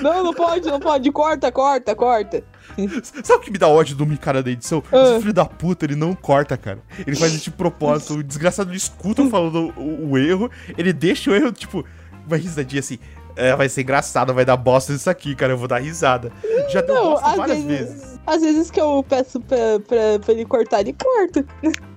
Não, 0.03 0.23
não 0.23 0.35
pode, 0.35 0.69
não 0.69 0.79
pode. 0.79 1.11
Corta, 1.11 1.51
corta, 1.51 1.97
corta. 1.97 2.45
Sabe 3.25 3.41
o 3.41 3.41
que 3.41 3.51
me 3.51 3.59
dá 3.59 3.67
ódio 3.67 3.97
do 3.97 4.07
cara 4.19 4.43
da 4.43 4.51
edição? 4.51 4.83
Ah. 4.93 5.15
Esse 5.15 5.21
filho 5.21 5.33
da 5.33 5.45
puta, 5.45 5.85
ele 5.85 5.97
não 5.97 6.15
corta, 6.15 6.57
cara. 6.57 6.79
Ele 7.05 7.17
faz 7.17 7.35
isso 7.35 7.45
de 7.45 7.51
propósito. 7.51 8.15
O 8.15 8.23
desgraçado 8.23 8.73
escuta 8.75 9.27
falando 9.29 9.73
o, 9.77 10.11
o 10.11 10.19
erro, 10.19 10.51
ele 10.79 10.93
deixa 10.93 11.31
o 11.31 11.35
erro, 11.35 11.51
tipo, 11.51 11.85
uma 12.27 12.37
risadinha 12.37 12.81
assim. 12.81 12.99
É, 13.37 13.55
vai 13.57 13.69
ser 13.69 13.83
engraçado, 13.83 14.35
vai 14.35 14.45
dar 14.45 14.57
bosta 14.57 14.93
isso 14.93 15.09
aqui, 15.09 15.35
cara. 15.35 15.53
Eu 15.53 15.59
vou 15.59 15.67
dar 15.67 15.79
risada. 15.79 16.31
Já 16.69 16.81
deu 16.83 16.95
Não, 16.95 17.11
bosta 17.11 17.37
várias 17.37 17.63
vezes, 17.63 17.95
vezes. 17.95 18.21
às 18.27 18.43
vezes 18.43 18.71
que 18.71 18.81
eu 18.81 19.05
peço 19.09 19.41
pra, 19.41 19.81
pra, 19.87 20.19
pra 20.21 20.33
ele 20.35 20.45
cortar, 20.45 20.81
ele 20.81 20.93
corta. 20.93 21.45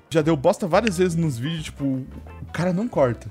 Já 0.09 0.21
deu 0.21 0.37
bosta 0.37 0.67
várias 0.67 0.97
vezes 0.97 1.15
nos 1.15 1.37
vídeos, 1.37 1.65
tipo, 1.65 2.05
cara 2.53 2.71
não 2.71 2.87
corta. 2.87 3.27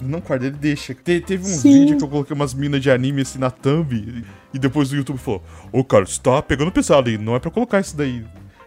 Ele 0.00 0.10
não 0.10 0.20
corta, 0.20 0.44
ele 0.46 0.56
deixa. 0.56 0.94
Te- 0.94 1.20
teve 1.20 1.42
um 1.42 1.46
Sim. 1.46 1.72
vídeo 1.80 1.96
que 1.98 2.04
eu 2.04 2.08
coloquei 2.08 2.34
umas 2.34 2.52
minas 2.54 2.80
de 2.82 2.90
anime 2.90 3.22
assim 3.22 3.38
na 3.38 3.50
thumb 3.50 3.92
e, 3.94 4.24
e 4.54 4.58
depois 4.58 4.92
o 4.92 4.96
YouTube 4.96 5.18
falou: 5.18 5.42
Ô, 5.72 5.82
cara, 5.82 6.04
você 6.06 6.20
tá 6.20 6.42
pegando 6.42 6.70
pesado 6.70 7.08
aí, 7.08 7.16
não 7.18 7.34
é 7.34 7.38
pra 7.40 7.50
colocar 7.50 7.80
isso 7.80 7.96
daí. 7.96 8.24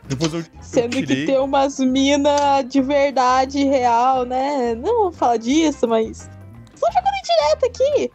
Depois 0.08 0.34
eu, 0.34 0.40
eu 0.40 0.46
Sendo 0.60 0.90
tirei. 0.96 1.18
que 1.18 1.26
tem 1.28 1.38
umas 1.38 1.80
minas 1.80 2.66
de 2.68 2.82
verdade 2.82 3.64
real, 3.64 4.26
né? 4.26 4.74
Não 4.74 5.04
vou 5.04 5.12
falar 5.12 5.38
disso, 5.38 5.88
mas. 5.88 6.28
Só 6.76 6.88
jogando 6.88 7.24
direto 7.24 7.66
aqui. 7.66 8.12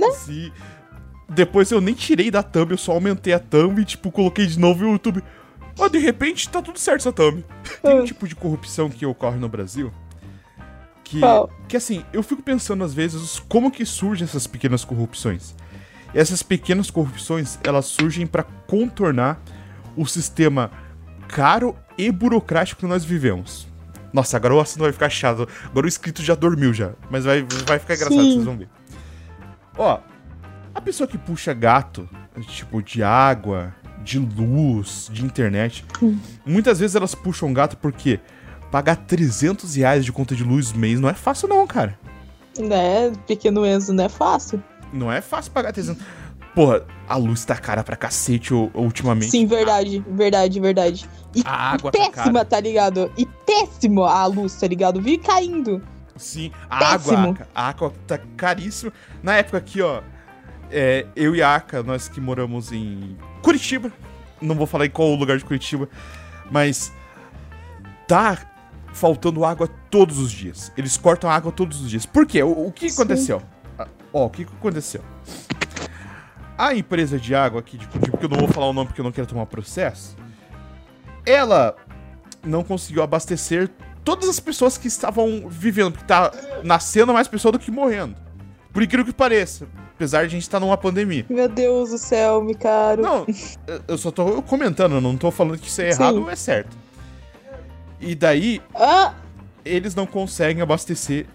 Né? 0.00 0.10
Sim. 0.12 0.52
Depois 1.28 1.70
eu 1.70 1.80
nem 1.80 1.94
tirei 1.94 2.30
da 2.30 2.42
thumb, 2.42 2.70
eu 2.72 2.78
só 2.78 2.92
aumentei 2.92 3.32
a 3.32 3.38
thumb 3.38 3.80
e, 3.80 3.84
tipo, 3.84 4.10
coloquei 4.10 4.46
de 4.46 4.58
novo 4.58 4.84
e 4.84 4.86
o 4.88 4.92
YouTube. 4.92 5.22
Ó, 5.78 5.88
de 5.88 5.98
repente 5.98 6.48
tá 6.48 6.62
tudo 6.62 6.78
certo 6.78 7.00
essa 7.00 7.12
thumb. 7.12 7.44
Tem 7.82 7.94
um 7.94 8.02
Ah. 8.02 8.04
tipo 8.04 8.26
de 8.28 8.34
corrupção 8.36 8.88
que 8.88 9.04
ocorre 9.04 9.36
no 9.38 9.48
Brasil. 9.48 9.90
Que, 11.04 11.20
Qual? 11.20 11.50
que 11.68 11.76
assim, 11.76 12.04
eu 12.12 12.22
fico 12.22 12.42
pensando 12.42 12.82
às 12.82 12.94
vezes 12.94 13.38
como 13.48 13.70
que 13.70 13.84
surgem 13.84 14.24
essas 14.24 14.46
pequenas 14.46 14.84
corrupções. 14.84 15.54
E 16.14 16.18
essas 16.18 16.42
pequenas 16.42 16.90
corrupções, 16.90 17.58
elas 17.62 17.84
surgem 17.86 18.26
pra 18.26 18.42
contornar 18.42 19.40
o 19.96 20.06
sistema 20.06 20.70
caro 21.28 21.76
e 21.98 22.10
burocrático 22.10 22.80
que 22.80 22.86
nós 22.86 23.04
vivemos. 23.04 23.66
Nossa, 24.12 24.36
agora 24.36 24.54
o 24.54 24.60
assunto 24.60 24.82
vai 24.82 24.92
ficar 24.92 25.10
chato. 25.10 25.48
Agora 25.66 25.86
o 25.86 25.88
inscrito 25.88 26.22
já 26.22 26.34
dormiu 26.34 26.72
já. 26.72 26.92
Mas 27.10 27.24
vai, 27.24 27.44
vai 27.66 27.78
ficar 27.78 27.94
engraçado, 27.94 28.22
Sim. 28.22 28.32
vocês 28.32 28.44
vão 28.44 28.56
ver. 28.56 28.68
Ó, 29.76 29.98
a 30.74 30.80
pessoa 30.80 31.06
que 31.06 31.18
puxa 31.18 31.52
gato, 31.52 32.08
tipo, 32.46 32.80
de 32.80 33.02
água, 33.02 33.74
de 34.04 34.18
luz, 34.18 35.08
de 35.12 35.24
internet, 35.24 35.84
muitas 36.46 36.78
vezes 36.78 36.94
elas 36.94 37.14
puxam 37.14 37.52
gato 37.52 37.76
porque 37.76 38.20
pagar 38.74 38.96
300 38.96 39.76
reais 39.76 40.04
de 40.04 40.10
conta 40.10 40.34
de 40.34 40.42
luz 40.42 40.72
mês 40.72 40.98
não 40.98 41.08
é 41.08 41.14
fácil 41.14 41.46
não, 41.46 41.64
cara. 41.64 41.96
Né? 42.58 43.12
Pequeno 43.24 43.64
Enzo 43.64 43.92
não 43.92 44.02
é 44.02 44.08
fácil. 44.08 44.60
Não 44.92 45.12
é 45.12 45.20
fácil 45.20 45.52
pagar 45.52 45.72
300. 45.72 46.02
Porra, 46.56 46.84
a 47.08 47.14
luz 47.16 47.44
tá 47.44 47.54
cara 47.54 47.84
pra 47.84 47.94
cacete 47.94 48.52
ultimamente. 48.52 49.30
Sim, 49.30 49.46
verdade, 49.46 50.04
verdade, 50.08 50.58
verdade. 50.58 51.08
E 51.36 51.42
A 51.44 51.70
água 51.70 51.92
tá 51.92 51.98
péssima, 52.00 52.32
cara. 52.32 52.44
tá 52.46 52.58
ligado? 52.58 53.12
E 53.16 53.24
péssimo 53.24 54.02
a 54.02 54.26
luz, 54.26 54.56
tá 54.56 54.66
ligado? 54.66 55.00
Vi 55.00 55.18
caindo. 55.18 55.80
Sim, 56.16 56.50
a 56.68 56.94
água, 56.94 57.12
Péssimo. 57.12 57.30
Aca, 57.30 57.48
a 57.54 57.68
água 57.68 57.92
tá 58.08 58.18
caríssima. 58.36 58.92
Na 59.22 59.36
época 59.36 59.58
aqui, 59.58 59.82
ó, 59.82 60.02
é, 60.68 61.06
eu 61.14 61.36
e 61.36 61.40
a 61.40 61.54
Aka, 61.54 61.84
nós 61.84 62.08
que 62.08 62.20
moramos 62.20 62.72
em 62.72 63.16
Curitiba, 63.40 63.92
não 64.42 64.56
vou 64.56 64.66
falar 64.66 64.86
em 64.86 64.90
qual 64.90 65.14
lugar 65.14 65.38
de 65.38 65.44
Curitiba, 65.44 65.88
mas 66.50 66.92
tá 68.08 68.53
faltando 68.94 69.44
água 69.44 69.68
todos 69.90 70.18
os 70.18 70.30
dias. 70.32 70.72
Eles 70.76 70.96
cortam 70.96 71.28
água 71.30 71.52
todos 71.52 71.82
os 71.82 71.90
dias. 71.90 72.06
Por 72.06 72.24
quê? 72.26 72.42
O, 72.42 72.68
o 72.68 72.72
que 72.72 72.88
Sim. 72.88 73.02
aconteceu? 73.02 73.42
Ah, 73.78 73.86
Ó, 74.12 74.24
o 74.26 74.30
que 74.30 74.44
aconteceu? 74.44 75.02
A 76.56 76.74
empresa 76.74 77.18
de 77.18 77.34
água 77.34 77.60
aqui 77.60 77.76
de 77.76 77.86
Curitiba, 77.88 78.16
que 78.16 78.24
eu 78.24 78.28
não 78.28 78.38
vou 78.38 78.48
falar 78.48 78.68
o 78.68 78.72
nome 78.72 78.86
porque 78.86 79.00
eu 79.00 79.04
não 79.04 79.10
quero 79.12 79.26
tomar 79.26 79.44
processo, 79.46 80.16
ela 81.26 81.74
não 82.44 82.62
conseguiu 82.62 83.02
abastecer 83.02 83.68
todas 84.04 84.28
as 84.28 84.38
pessoas 84.38 84.78
que 84.78 84.86
estavam 84.86 85.48
vivendo, 85.48 85.92
porque 85.92 86.06
tá 86.06 86.30
nascendo 86.62 87.12
mais 87.12 87.26
pessoas 87.26 87.52
do 87.52 87.58
que 87.58 87.70
morrendo. 87.70 88.14
Por 88.72 88.82
incrível 88.82 89.04
que 89.06 89.12
pareça, 89.12 89.66
apesar 89.94 90.20
de 90.20 90.26
a 90.26 90.28
gente 90.28 90.42
estar 90.42 90.60
numa 90.60 90.76
pandemia. 90.76 91.24
Meu 91.28 91.48
Deus 91.48 91.90
do 91.90 91.98
céu, 91.98 92.42
me 92.42 92.54
caro. 92.54 93.02
Não, 93.02 93.26
eu- 93.88 93.98
só 93.98 94.10
tô 94.12 94.40
comentando, 94.42 94.94
eu 94.96 95.00
não 95.00 95.16
tô 95.16 95.30
falando 95.32 95.58
que 95.58 95.66
isso 95.68 95.80
é 95.80 95.90
Sim. 95.92 96.02
errado 96.02 96.22
ou 96.22 96.30
é 96.30 96.36
certo. 96.36 96.76
E 98.04 98.14
daí, 98.14 98.60
Ah, 98.74 99.14
eles 99.64 99.94
não 99.94 100.06
conseguem 100.06 100.62
abastecer, 100.62 101.26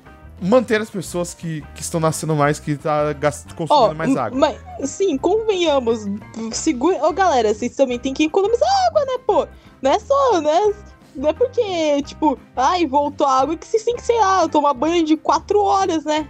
manter 0.41 0.79
as 0.81 0.89
pessoas 0.89 1.33
que, 1.33 1.61
que 1.75 1.81
estão 1.81 1.99
nascendo 1.99 2.35
mais, 2.35 2.59
que 2.59 2.75
tá 2.77 3.13
consumindo 3.55 3.95
mais 3.95 4.15
água. 4.15 4.39
mas 4.39 4.89
sim, 4.89 5.17
convenhamos. 5.17 6.05
Segura. 6.53 7.03
Ô, 7.05 7.11
galera, 7.11 7.53
vocês 7.53 7.75
também 7.75 7.99
tem 7.99 8.13
que 8.13 8.23
economizar 8.25 8.69
água, 8.87 9.05
né, 9.05 9.17
pô? 9.25 9.47
Não 9.81 9.91
é 9.91 9.99
só, 9.99 10.41
né? 10.41 10.73
Não 11.15 11.29
é 11.29 11.33
porque, 11.33 12.01
tipo, 12.03 12.37
ai, 12.55 12.85
voltou 12.85 13.25
a 13.27 13.41
água 13.41 13.57
que 13.57 13.65
vocês 13.67 13.83
têm 13.83 13.95
que, 13.95 14.01
sei 14.03 14.17
lá, 14.19 14.47
tomar 14.47 14.73
banho 14.73 15.03
de 15.03 15.17
quatro 15.17 15.59
horas, 15.61 16.05
né? 16.05 16.27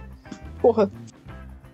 Porra, 0.60 0.90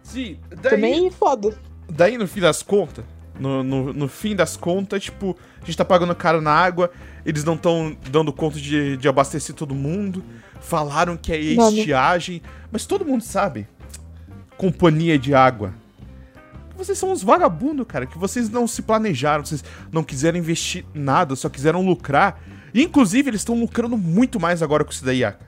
Sim, 0.03 0.39
daí, 0.63 0.71
também 0.71 1.11
foda. 1.11 1.57
daí 1.89 2.19
no 2.19 2.27
fim 2.29 2.41
das 2.41 2.63
contas, 2.63 3.05
no, 3.39 3.63
no, 3.63 3.93
no 3.93 4.09
fim 4.09 4.35
das 4.37 4.57
contas, 4.57 5.05
tipo, 5.05 5.37
a 5.63 5.65
gente 5.65 5.77
tá 5.77 5.85
pagando 5.85 6.15
caro 6.15 6.41
na 6.41 6.53
água, 6.53 6.91
eles 7.27 7.43
não 7.43 7.55
estão 7.55 7.95
dando 8.09 8.33
conta 8.33 8.59
de, 8.61 8.97
de 8.97 9.09
abastecer 9.09 9.55
todo 9.55 9.75
mundo, 9.75 10.25
falaram 10.61 11.17
que 11.17 11.33
é 11.33 11.39
estiagem, 11.39 12.41
mas 12.71 12.87
todo 12.87 13.05
mundo 13.05 13.23
sabe, 13.23 13.67
companhia 14.57 15.19
de 15.19 15.35
água, 15.35 15.75
vocês 16.77 16.97
são 16.97 17.11
uns 17.11 17.23
vagabundos, 17.25 17.85
cara, 17.89 18.07
que 18.07 18.17
vocês 18.17 18.49
não 18.49 18.67
se 18.69 18.83
planejaram, 18.83 19.45
vocês 19.45 19.65
não 19.91 20.05
quiseram 20.05 20.39
investir 20.39 20.85
nada, 20.95 21.35
só 21.35 21.49
quiseram 21.49 21.85
lucrar, 21.85 22.41
e 22.73 22.83
inclusive 22.83 23.29
eles 23.31 23.41
estão 23.41 23.59
lucrando 23.59 23.99
muito 23.99 24.39
mais 24.39 24.63
agora 24.63 24.85
com 24.85 24.93
isso 24.93 25.05
daí, 25.05 25.25
Aka. 25.25 25.45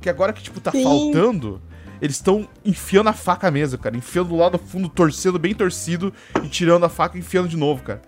Que 0.00 0.08
agora 0.08 0.32
que, 0.32 0.42
tipo, 0.42 0.58
tá 0.60 0.70
Sim. 0.70 0.82
faltando, 0.82 1.60
eles 2.00 2.16
estão 2.16 2.48
enfiando 2.64 3.08
a 3.08 3.12
faca 3.12 3.50
mesmo, 3.50 3.78
cara. 3.78 3.94
Enfiando 3.94 4.34
lá 4.36 4.48
no 4.48 4.58
fundo, 4.58 4.88
torcendo 4.88 5.38
bem 5.38 5.52
torcido 5.52 6.14
e 6.42 6.48
tirando 6.48 6.84
a 6.84 6.88
faca 6.88 7.18
e 7.18 7.20
enfiando 7.20 7.48
de 7.48 7.56
novo, 7.56 7.82
cara. 7.82 8.00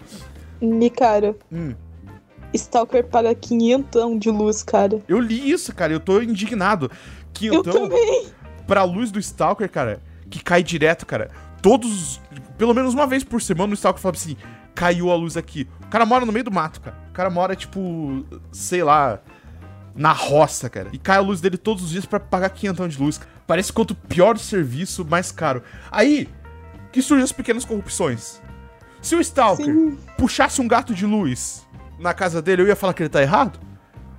Me 0.60 0.88
cara, 0.88 1.34
Hum. 1.52 1.74
Stalker 2.54 3.04
paga 3.06 3.34
500 3.34 4.18
de 4.18 4.30
luz, 4.30 4.62
cara. 4.62 5.00
Eu 5.08 5.18
li 5.18 5.50
isso, 5.50 5.74
cara. 5.74 5.92
Eu 5.92 6.00
tô 6.00 6.20
indignado. 6.20 6.90
Que 7.32 7.46
Eu 7.46 7.54
então, 7.54 7.72
também. 7.88 8.26
pra 8.66 8.84
luz 8.84 9.10
do 9.10 9.18
Stalker, 9.18 9.70
cara, 9.70 10.00
que 10.28 10.42
cai 10.42 10.62
direto, 10.62 11.06
cara. 11.06 11.30
Todos. 11.60 12.20
Pelo 12.58 12.74
menos 12.74 12.94
uma 12.94 13.06
vez 13.06 13.24
por 13.24 13.40
semana 13.40 13.72
o 13.72 13.74
Stalker 13.74 14.00
fala 14.02 14.14
assim: 14.14 14.36
caiu 14.74 15.10
a 15.10 15.14
luz 15.14 15.36
aqui. 15.36 15.66
O 15.84 15.88
cara 15.88 16.04
mora 16.04 16.26
no 16.26 16.32
meio 16.32 16.44
do 16.44 16.50
mato, 16.50 16.80
cara. 16.80 16.96
O 17.10 17.12
cara 17.12 17.30
mora, 17.30 17.56
tipo, 17.56 18.24
sei 18.50 18.82
lá. 18.82 19.18
Na 19.94 20.12
roça, 20.12 20.70
cara. 20.70 20.88
E 20.90 20.96
cai 20.98 21.18
a 21.18 21.20
luz 21.20 21.42
dele 21.42 21.58
todos 21.58 21.84
os 21.84 21.90
dias 21.90 22.06
pra 22.06 22.18
pagar 22.18 22.48
500 22.48 22.94
de 22.94 23.02
luz. 23.02 23.20
Parece 23.46 23.70
quanto 23.70 23.94
pior 23.94 24.36
o 24.36 24.38
serviço, 24.38 25.04
mais 25.04 25.30
caro. 25.30 25.62
Aí, 25.90 26.30
que 26.90 27.02
surgem 27.02 27.24
as 27.24 27.30
pequenas 27.32 27.62
corrupções. 27.66 28.40
Se 29.02 29.14
o 29.14 29.20
Stalker 29.20 29.66
Sim. 29.66 29.98
puxasse 30.16 30.62
um 30.62 30.68
gato 30.68 30.94
de 30.94 31.04
luz 31.04 31.66
na 31.98 32.12
casa 32.14 32.42
dele, 32.42 32.62
eu 32.62 32.66
ia 32.66 32.76
falar 32.76 32.94
que 32.94 33.02
ele 33.02 33.08
tá 33.08 33.22
errado? 33.22 33.58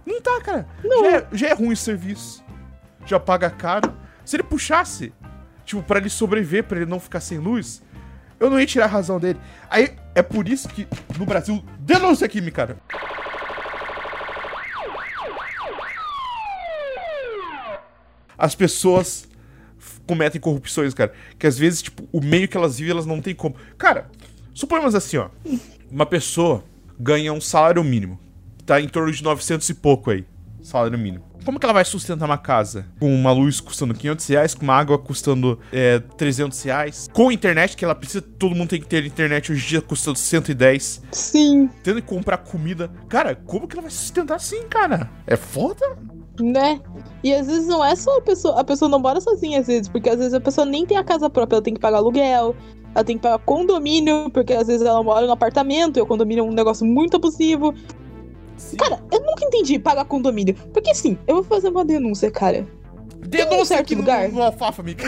Não 0.06 0.22
tá, 0.22 0.40
cara. 0.42 0.68
Já 0.84 1.08
é, 1.08 1.28
já 1.32 1.48
é 1.50 1.54
ruim 1.54 1.74
o 1.74 1.78
serviço. 1.78 2.44
Já 3.06 3.20
paga 3.20 3.50
caro. 3.50 3.94
Se 4.26 4.36
ele 4.36 4.44
puxasse, 4.44 5.14
tipo, 5.66 5.84
pra 5.84 6.00
ele 6.00 6.10
sobreviver, 6.10 6.64
pra 6.64 6.78
ele 6.78 6.90
não 6.90 7.00
ficar 7.00 7.20
sem 7.20 7.38
luz, 7.38 7.84
eu 8.40 8.50
não 8.50 8.60
ia 8.60 8.66
tirar 8.66 8.86
a 8.86 8.90
razão 8.90 9.20
dele. 9.20 9.40
Aí, 9.70 9.96
é 10.16 10.22
por 10.22 10.48
isso 10.48 10.68
que 10.70 10.88
no 11.18 11.26
Brasil, 11.26 11.64
denúncia 11.80 12.26
aqui, 12.26 12.52
cara. 12.52 12.78
As 18.38 18.56
pessoas 18.56 19.28
cometem 20.06 20.40
corrupções, 20.40 20.94
cara. 20.94 21.14
Que 21.38 21.48
às 21.48 21.58
vezes, 21.58 21.82
tipo, 21.82 22.08
o 22.12 22.22
meio 22.22 22.48
que 22.48 22.58
elas 22.58 22.78
vivem, 22.78 22.92
elas 22.92 23.06
não 23.06 23.22
tem 23.22 23.34
como. 23.34 23.56
Cara, 23.78 24.10
suponhamos 24.54 24.96
assim, 24.96 25.18
ó. 25.18 25.30
Uma 25.90 26.06
pessoa 26.06 26.64
ganha 27.00 27.34
um 27.34 27.42
salário 27.42 27.84
mínimo. 27.84 28.20
Tá 28.66 28.80
em 28.80 28.88
torno 28.88 29.12
de 29.12 29.24
900 29.24 29.68
e 29.70 29.74
pouco 29.74 30.12
aí. 30.12 30.26
Salário 30.62 30.98
mínimo. 30.98 31.26
Como 31.44 31.60
que 31.60 31.66
ela 31.66 31.74
vai 31.74 31.84
sustentar 31.84 32.26
uma 32.26 32.38
casa? 32.38 32.86
Com 33.00 33.14
uma 33.14 33.34
luz 33.34 33.60
custando 33.60 33.94
500 33.94 34.28
reais, 34.28 34.54
com 34.56 34.64
uma 34.64 34.76
água 34.76 34.98
custando 34.98 35.60
é, 35.74 36.00
300 36.00 36.62
reais. 36.64 37.10
Com 37.12 37.30
internet, 37.30 37.76
que 37.76 37.84
ela 37.84 37.94
precisa, 37.94 38.22
todo 38.22 38.56
mundo 38.56 38.70
tem 38.70 38.80
que 38.80 38.88
ter 38.88 39.06
internet 39.06 39.52
hoje 39.52 39.66
em 39.66 39.70
dia, 39.70 39.82
custando 39.82 40.18
110. 40.18 41.04
Sim, 41.12 41.70
Tendo 41.84 42.02
que 42.02 42.08
comprar 42.08 42.38
comida. 42.38 42.90
Cara, 43.10 43.36
como 43.36 43.68
que 43.68 43.76
ela 43.76 43.82
vai 43.82 43.92
sustentar 43.92 44.36
assim, 44.36 44.64
cara? 44.70 45.10
É 45.28 45.36
foda? 45.36 45.98
né? 46.40 46.82
E 47.24 47.34
às 47.34 47.46
vezes 47.48 47.68
não 47.68 47.84
é 47.84 47.96
só 47.96 48.18
a 48.18 48.22
pessoa. 48.22 48.60
A 48.60 48.64
pessoa 48.64 48.90
não 48.90 49.00
mora 49.00 49.22
sozinha, 49.22 49.60
às 49.60 49.68
vezes, 49.68 49.88
porque 49.88 50.10
às 50.10 50.18
vezes 50.18 50.34
a 50.34 50.40
pessoa 50.40 50.66
nem 50.66 50.86
tem 50.86 50.98
a 50.98 51.04
casa 51.04 51.30
própria, 51.30 51.58
ela 51.58 51.64
tem 51.64 51.74
que 51.74 51.80
pagar 51.80 51.98
aluguel, 51.98 52.56
ela 52.94 53.04
tem 53.04 53.18
que 53.18 53.24
pagar 53.24 53.40
condomínio, 53.40 54.30
porque 54.30 54.54
às 54.54 54.68
vezes 54.68 54.86
ela 54.86 55.02
mora 55.02 55.26
no 55.26 55.32
apartamento 55.32 55.98
e 55.98 56.02
o 56.02 56.06
condomínio 56.06 56.44
é 56.44 56.48
um 56.48 56.54
negócio 56.54 56.86
muito 56.86 57.18
abusivo. 57.18 57.74
Cara, 58.78 59.04
eu 59.12 59.20
nunca 59.20 59.46
entendi 59.46 59.80
pagar 59.80 60.06
condomínio. 60.06 60.56
Porque 60.72 60.92
assim, 60.92 61.18
eu 61.28 61.36
vou 61.36 61.44
fazer 61.44 61.70
uma 61.70 61.84
denúncia, 61.84 62.30
cara. 62.30 62.68
Denúncia 63.20 63.62
um 63.62 63.66
certo 63.66 63.82
aqui 63.82 63.96
no, 63.96 64.02
lugar? 64.02 64.30
no 64.30 64.44
alfafa, 64.44 64.82
amiga. 64.82 65.04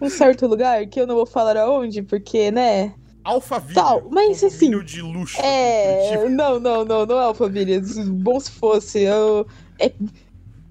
Um 0.00 0.08
certo 0.08 0.46
lugar 0.46 0.86
que 0.86 1.00
eu 1.00 1.06
não 1.06 1.16
vou 1.16 1.26
falar 1.26 1.56
aonde, 1.56 2.02
porque, 2.02 2.50
né? 2.50 2.94
Alphaville. 3.24 3.74
Tal, 3.74 4.08
mas 4.10 4.42
assim, 4.42 4.70
de 4.84 5.02
luxo. 5.02 5.40
É. 5.40 6.12
Tipo, 6.12 6.28
Não, 6.30 6.58
não, 6.58 6.84
não, 6.84 7.04
não 7.04 7.18
é 7.18 7.24
Alphaville. 7.24 7.80
Bom 8.06 8.40
se 8.40 8.50
fosse. 8.50 9.02
Eu, 9.02 9.46
é, 9.78 9.92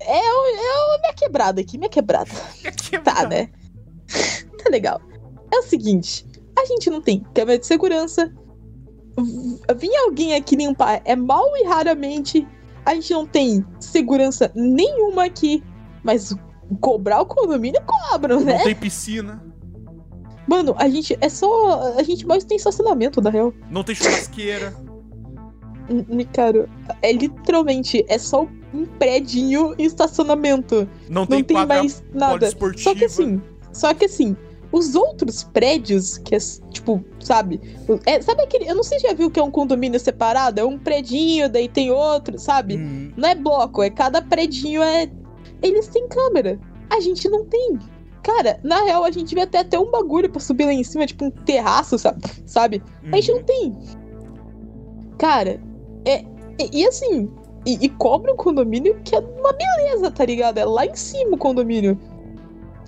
é, 0.08 0.20
o- 0.20 0.46
é 0.56 0.96
a 0.96 1.02
minha 1.02 1.14
quebrada 1.16 1.62
aqui, 1.62 1.78
minha 1.78 1.90
quebrada. 1.90 2.30
Tá, 3.04 3.28
né? 3.28 3.50
tá 4.64 4.70
legal. 4.70 5.00
É 5.54 5.58
o 5.60 5.64
seguinte: 5.64 6.26
a 6.58 6.66
gente 6.66 6.90
não 6.90 7.02
tem 7.02 7.20
câmera 7.34 7.60
de 7.60 7.66
segurança. 7.68 8.32
Vinha 9.80 10.04
alguém 10.06 10.36
aqui 10.36 10.56
limpar 10.56 11.02
é 11.04 11.16
mal 11.16 11.46
e 11.58 11.64
raramente. 11.66 12.48
A 12.86 12.94
gente 12.96 13.12
não 13.14 13.26
tem 13.26 13.66
segurança 13.80 14.52
nenhuma 14.56 15.26
aqui. 15.26 15.64
Mas 16.04 16.34
cobrar 16.80 17.22
o 17.22 17.26
condomínio 17.26 17.82
cobram, 17.86 18.40
né? 18.42 18.58
Não 18.60 18.64
tem 18.64 18.76
piscina, 18.76 19.44
Mano, 20.48 20.74
a 20.78 20.88
gente 20.88 21.18
é 21.20 21.28
só. 21.28 21.94
A 21.98 22.04
gente 22.04 22.26
mais 22.26 22.46
tem 22.46 22.56
estacionamento, 22.58 23.20
na 23.22 23.30
real. 23.30 23.54
não 23.70 23.84
tem 23.84 23.94
churrasqueira. 23.96 24.74
Hum, 25.90 26.06
Cara, 26.34 26.70
é 27.02 27.12
literalmente, 27.12 28.06
é 28.08 28.18
só 28.18 28.48
um 28.74 28.86
prédio 28.86 29.76
e 29.78 29.84
estacionamento. 29.86 30.88
Não 31.10 31.26
tem, 31.26 31.40
Não 31.40 31.46
tem 31.46 31.66
mais 31.66 32.04
nada. 32.14 32.50
Só 32.78 32.94
que 32.94 33.06
assim, 33.06 33.42
só 33.72 33.94
que 33.94 34.06
assim, 34.06 34.36
os 34.72 34.96
outros 34.96 35.44
prédios, 35.44 36.18
que 36.18 36.36
é, 36.36 36.40
tipo, 36.72 37.04
sabe? 37.20 37.60
É, 38.06 38.22
sabe 38.22 38.44
aquele. 38.44 38.70
Eu 38.70 38.76
não 38.76 38.84
sei 38.84 39.00
se 39.00 39.08
já 39.08 39.14
viu 39.14 39.32
que 39.32 39.40
é 39.40 39.44
um 39.44 39.52
condomínio 39.52 40.00
separado? 40.00 40.60
É 40.60 40.66
um 40.66 40.78
predinho, 40.78 41.50
daí 41.50 41.70
tem 41.70 41.90
outro, 41.92 42.38
sabe? 42.38 42.78
Hum, 42.78 43.12
Não 43.16 43.30
é 43.30 43.36
bloco, 43.36 43.82
é 43.82 43.90
cada 43.90 44.22
predinho 44.22 44.82
é. 44.82 45.10
Eles 45.62 45.88
têm 45.88 46.08
câmera. 46.08 46.60
A 46.90 47.00
gente 47.00 47.28
não 47.30 47.46
tem. 47.46 47.80
Cara, 48.24 48.60
na 48.62 48.84
real, 48.84 49.06
a 49.06 49.12
gente 49.12 49.30
devia 49.30 49.48
ter 49.48 49.60
até 49.60 49.80
um 49.80 49.90
bagulho 49.90 50.30
pra 50.30 50.40
subir 50.42 50.66
lá 50.66 50.74
em 50.74 50.84
cima, 50.84 51.06
tipo 51.06 51.24
um 51.26 51.32
terraço, 51.32 51.98
sa- 51.98 52.16
sabe? 52.46 52.84
A 53.12 53.16
gente 53.16 53.32
não 53.32 53.38
uhum. 53.40 53.44
tem. 53.46 53.78
Cara, 55.18 55.60
é. 56.06 56.24
E, 56.60 56.82
e 56.82 56.88
assim, 56.88 57.30
e, 57.68 57.86
e 57.86 57.90
cobra 57.90 58.32
um 58.34 58.36
condomínio 58.38 59.00
que 59.04 59.16
é 59.16 59.20
uma 59.20 59.52
beleza, 59.54 60.10
tá 60.10 60.24
ligado? 60.26 60.58
É 60.58 60.66
lá 60.66 60.86
em 60.86 60.96
cima 60.96 61.36
o 61.36 61.38
condomínio. 61.38 62.00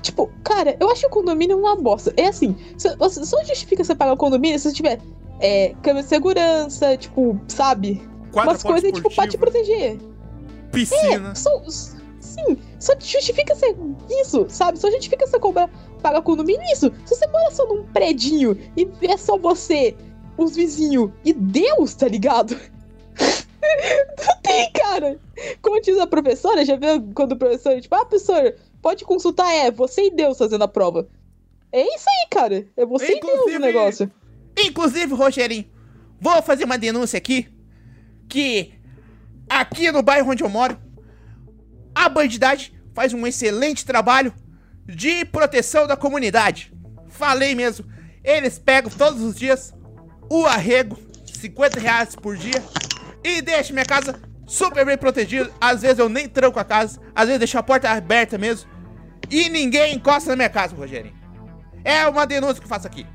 Tipo, 0.01 0.29
cara, 0.43 0.77
eu 0.79 0.89
acho 0.89 1.01
que 1.01 1.07
o 1.07 1.09
condomínio 1.09 1.53
é 1.53 1.59
uma 1.59 1.75
bosta. 1.75 2.13
É 2.15 2.27
assim, 2.27 2.55
só, 2.77 2.95
você- 2.95 3.25
só 3.25 3.43
justifica 3.43 3.83
você 3.83 3.93
pagar 3.93 4.13
o 4.13 4.17
condomínio 4.17 4.57
se 4.57 4.69
você 4.69 4.75
tiver 4.75 4.99
é, 5.41 5.73
câmera 5.81 6.03
de 6.03 6.09
segurança, 6.09 6.97
tipo, 6.97 7.39
sabe? 7.47 8.01
Quadra 8.31 8.51
Umas 8.51 8.63
coisas, 8.63 8.91
tipo, 8.91 9.13
pra 9.13 9.27
te 9.27 9.37
proteger. 9.37 9.97
Piscina. 10.71 11.33
São, 11.35 11.61
Sim, 12.19 12.57
só 12.79 12.93
justifica 12.99 13.55
ser 13.55 13.75
isso, 14.21 14.45
sabe? 14.49 14.77
Só 14.77 14.91
justifica 14.91 15.25
você 15.25 15.39
cobrar, 15.39 15.69
pagar 16.01 16.21
condomínio 16.21 16.61
isso. 16.71 16.91
Se 17.05 17.15
você 17.15 17.25
mora 17.27 17.49
só 17.51 17.65
num 17.65 17.83
predinho 17.85 18.57
e 18.77 18.87
é 19.03 19.15
só 19.17 19.37
você, 19.37 19.95
os 20.37 20.55
vizinhos 20.55 21.11
e 21.23 21.33
Deus, 21.33 21.95
tá 21.95 22.07
ligado? 22.07 22.55
Não 24.25 24.41
tem, 24.41 24.71
cara. 24.73 25.19
Como 25.61 25.81
diz 25.81 25.97
a 25.97 26.07
professora, 26.07 26.65
já 26.65 26.75
viu 26.75 27.11
quando 27.13 27.33
o 27.33 27.37
professor, 27.37 27.79
tipo, 27.79 27.93
ah, 27.95 28.05
professor, 28.05 28.55
pode 28.81 29.05
consultar, 29.05 29.51
é 29.53 29.71
você 29.71 30.07
e 30.07 30.11
Deus 30.11 30.37
fazendo 30.37 30.63
a 30.63 30.67
prova. 30.67 31.07
É 31.71 31.81
isso 31.81 32.05
aí, 32.09 32.27
cara. 32.29 32.65
É 32.75 32.85
você 32.85 33.05
e 33.17 33.19
Deus 33.19 33.33
Inclusive- 33.33 33.57
o 33.57 33.59
negócio. 33.59 34.11
Inclusive, 34.57 35.13
Rogerinho, 35.13 35.65
vou 36.19 36.41
fazer 36.41 36.65
uma 36.65 36.77
denúncia 36.77 37.17
aqui. 37.17 37.47
Que 38.27 38.73
aqui 39.49 39.91
no 39.91 40.01
bairro 40.03 40.31
onde 40.31 40.43
eu 40.43 40.49
moro, 40.49 40.77
a 41.95 42.07
bandidade 42.09 42.73
faz 42.93 43.13
um 43.13 43.25
excelente 43.25 43.85
trabalho 43.85 44.33
de 44.85 45.23
proteção 45.25 45.87
da 45.87 45.95
comunidade. 45.95 46.73
Falei 47.07 47.55
mesmo. 47.55 47.85
Eles 48.23 48.59
pegam 48.59 48.91
todos 48.91 49.21
os 49.21 49.35
dias 49.35 49.73
o 50.29 50.45
arrego, 50.45 50.97
50 51.25 51.79
reais 51.79 52.15
por 52.15 52.35
dia, 52.35 52.61
e 53.23 53.41
deixam 53.41 53.73
minha 53.73 53.85
casa 53.85 54.19
super 54.45 54.85
bem 54.85 54.97
protegida. 54.97 55.51
Às 55.59 55.81
vezes 55.81 55.99
eu 55.99 56.09
nem 56.09 56.27
tranco 56.27 56.59
a 56.59 56.63
casa, 56.63 56.99
às 57.15 57.25
vezes 57.25 57.39
deixo 57.39 57.57
a 57.57 57.63
porta 57.63 57.89
aberta 57.89 58.37
mesmo. 58.37 58.69
E 59.29 59.49
ninguém 59.49 59.95
encosta 59.95 60.31
na 60.31 60.35
minha 60.35 60.49
casa, 60.49 60.75
Rogerinho. 60.75 61.15
É 61.83 62.07
uma 62.07 62.25
denúncia 62.25 62.55
que 62.55 62.65
eu 62.65 62.69
faço 62.69 62.87
aqui. 62.87 63.05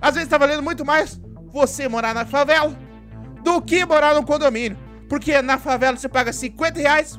Às 0.00 0.14
vezes 0.14 0.28
tá 0.28 0.38
valendo 0.38 0.62
muito 0.62 0.84
mais 0.84 1.20
você 1.52 1.88
morar 1.88 2.14
na 2.14 2.24
favela 2.24 2.76
do 3.42 3.60
que 3.60 3.84
morar 3.84 4.14
no 4.14 4.24
condomínio. 4.24 4.78
Porque 5.08 5.40
na 5.42 5.58
favela 5.58 5.96
você 5.96 6.08
paga 6.08 6.32
50 6.32 6.80
reais 6.80 7.18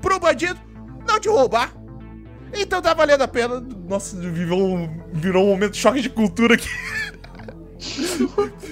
pro 0.00 0.18
bandido 0.18 0.60
não 1.06 1.18
te 1.18 1.28
roubar. 1.28 1.72
Então 2.54 2.82
tá 2.82 2.92
valendo 2.94 3.22
a 3.22 3.28
pena. 3.28 3.60
Nossa, 3.88 4.16
virou 4.16 4.88
virou 5.12 5.44
um 5.44 5.48
momento 5.48 5.72
de 5.72 5.78
choque 5.78 6.00
de 6.00 6.10
cultura 6.10 6.54
aqui. 6.54 6.68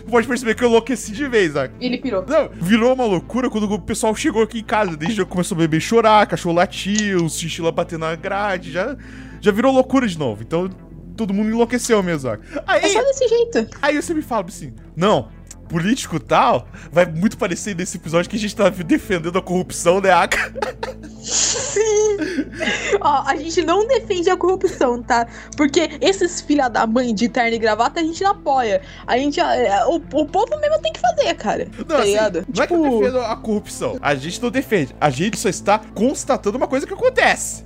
Pode 0.08 0.26
perceber 0.26 0.54
que 0.54 0.64
eu 0.64 0.68
enlouqueci 0.68 1.12
de 1.12 1.26
vez, 1.28 1.52
Zac. 1.52 1.72
Ele 1.80 1.98
pirou. 1.98 2.24
Não, 2.26 2.48
virou 2.60 2.92
uma 2.94 3.04
loucura 3.04 3.48
quando 3.50 3.70
o 3.72 3.78
pessoal 3.80 4.14
chegou 4.14 4.42
aqui 4.42 4.60
em 4.60 4.64
casa. 4.64 4.96
Daí 4.96 5.12
já 5.12 5.24
começou 5.24 5.56
a 5.56 5.58
beber 5.58 5.80
chorar, 5.80 6.26
cachorro 6.26 6.54
latir, 6.54 7.16
os 7.16 7.38
chinchila 7.38 7.70
bater 7.72 7.98
na 7.98 8.14
grade. 8.14 8.72
Já, 8.72 8.96
já 9.40 9.50
virou 9.52 9.72
loucura 9.72 10.06
de 10.06 10.18
novo. 10.18 10.42
Então 10.42 10.68
todo 11.16 11.34
mundo 11.34 11.50
enlouqueceu 11.50 12.02
mesmo, 12.02 12.20
Zac. 12.20 12.42
É 12.54 12.62
Aí, 12.66 12.90
só 12.92 13.02
desse 13.02 13.28
jeito. 13.28 13.68
aí 13.82 14.00
você 14.00 14.14
me 14.14 14.22
fala 14.22 14.44
assim: 14.48 14.72
não, 14.96 15.28
político 15.70 16.18
tal, 16.18 16.66
vai 16.90 17.06
muito 17.06 17.38
parecer 17.38 17.76
nesse 17.76 17.96
episódio 17.96 18.28
que 18.28 18.36
a 18.36 18.38
gente 18.38 18.54
tá 18.56 18.68
defendendo 18.68 19.38
a 19.38 19.42
corrupção, 19.42 20.00
né, 20.00 20.10
Aka? 20.10 20.52
Ó, 23.00 23.22
a 23.26 23.36
gente 23.36 23.62
não 23.62 23.86
defende 23.86 24.28
a 24.28 24.36
corrupção, 24.36 25.02
tá? 25.02 25.26
Porque 25.56 25.88
esses 26.00 26.40
filha 26.40 26.68
da 26.68 26.86
mãe 26.86 27.14
de 27.14 27.28
terno 27.28 27.54
e 27.54 27.58
gravata 27.58 28.00
a 28.00 28.02
gente 28.02 28.22
não 28.22 28.32
apoia. 28.32 28.82
A 29.06 29.16
gente. 29.16 29.38
é, 29.40 29.84
o, 29.86 29.94
o 29.96 30.26
povo 30.26 30.58
mesmo 30.60 30.80
tem 30.82 30.92
que 30.92 31.00
fazer, 31.00 31.34
cara. 31.34 31.68
Não, 31.78 31.84
tá 31.84 31.98
assim, 31.98 32.06
ligado? 32.10 32.44
não 32.54 32.62
é 32.64 32.66
que 32.66 32.72
eu 32.74 32.82
defendo 33.00 33.20
a 33.20 33.36
corrupção. 33.36 33.98
A 34.02 34.14
gente 34.14 34.42
não 34.42 34.50
defende. 34.50 34.94
A 35.00 35.10
gente 35.10 35.38
só 35.38 35.48
está 35.48 35.78
constatando 35.94 36.56
uma 36.56 36.66
coisa 36.68 36.86
que 36.86 36.92
acontece. 36.94 37.64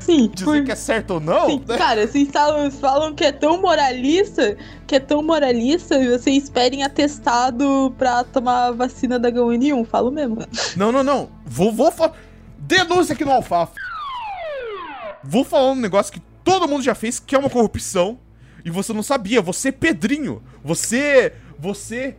sim, 0.00 0.28
Dizer 0.34 0.44
por- 0.44 0.64
que 0.64 0.72
é 0.72 0.76
certo 0.76 1.12
ou 1.14 1.20
não, 1.20 1.46
Sim, 1.50 1.62
né? 1.66 1.76
cara, 1.78 2.06
vocês 2.06 2.28
falam, 2.30 2.70
falam 2.70 3.14
que 3.14 3.24
é 3.24 3.32
tão 3.32 3.60
moralista, 3.60 4.56
que 4.86 4.96
é 4.96 5.00
tão 5.00 5.22
moralista, 5.22 5.96
e 5.96 6.08
vocês 6.08 6.48
pedem 6.50 6.82
atestado 6.82 7.94
pra 7.98 8.24
tomar 8.24 8.66
a 8.66 8.72
vacina 8.72 9.18
da 9.18 9.30
H1N1, 9.30 9.86
falo 9.86 10.10
mesmo. 10.10 10.38
Não, 10.76 10.92
não, 10.92 11.02
não. 11.02 11.30
Vou, 11.44 11.72
vou 11.72 11.90
falar. 11.90 12.14
Denúncia 12.58 13.12
aqui 13.12 13.24
no 13.24 13.32
Alfafa. 13.32 13.74
Vou 15.22 15.44
falar 15.44 15.72
um 15.72 15.76
negócio 15.76 16.12
que 16.12 16.20
todo 16.42 16.68
mundo 16.68 16.82
já 16.82 16.94
fez, 16.94 17.18
que 17.18 17.34
é 17.34 17.38
uma 17.38 17.50
corrupção. 17.50 18.18
E 18.64 18.70
você 18.70 18.92
não 18.92 19.02
sabia. 19.02 19.42
Você, 19.42 19.70
Pedrinho. 19.70 20.42
Você. 20.62 21.32
Você. 21.58 22.16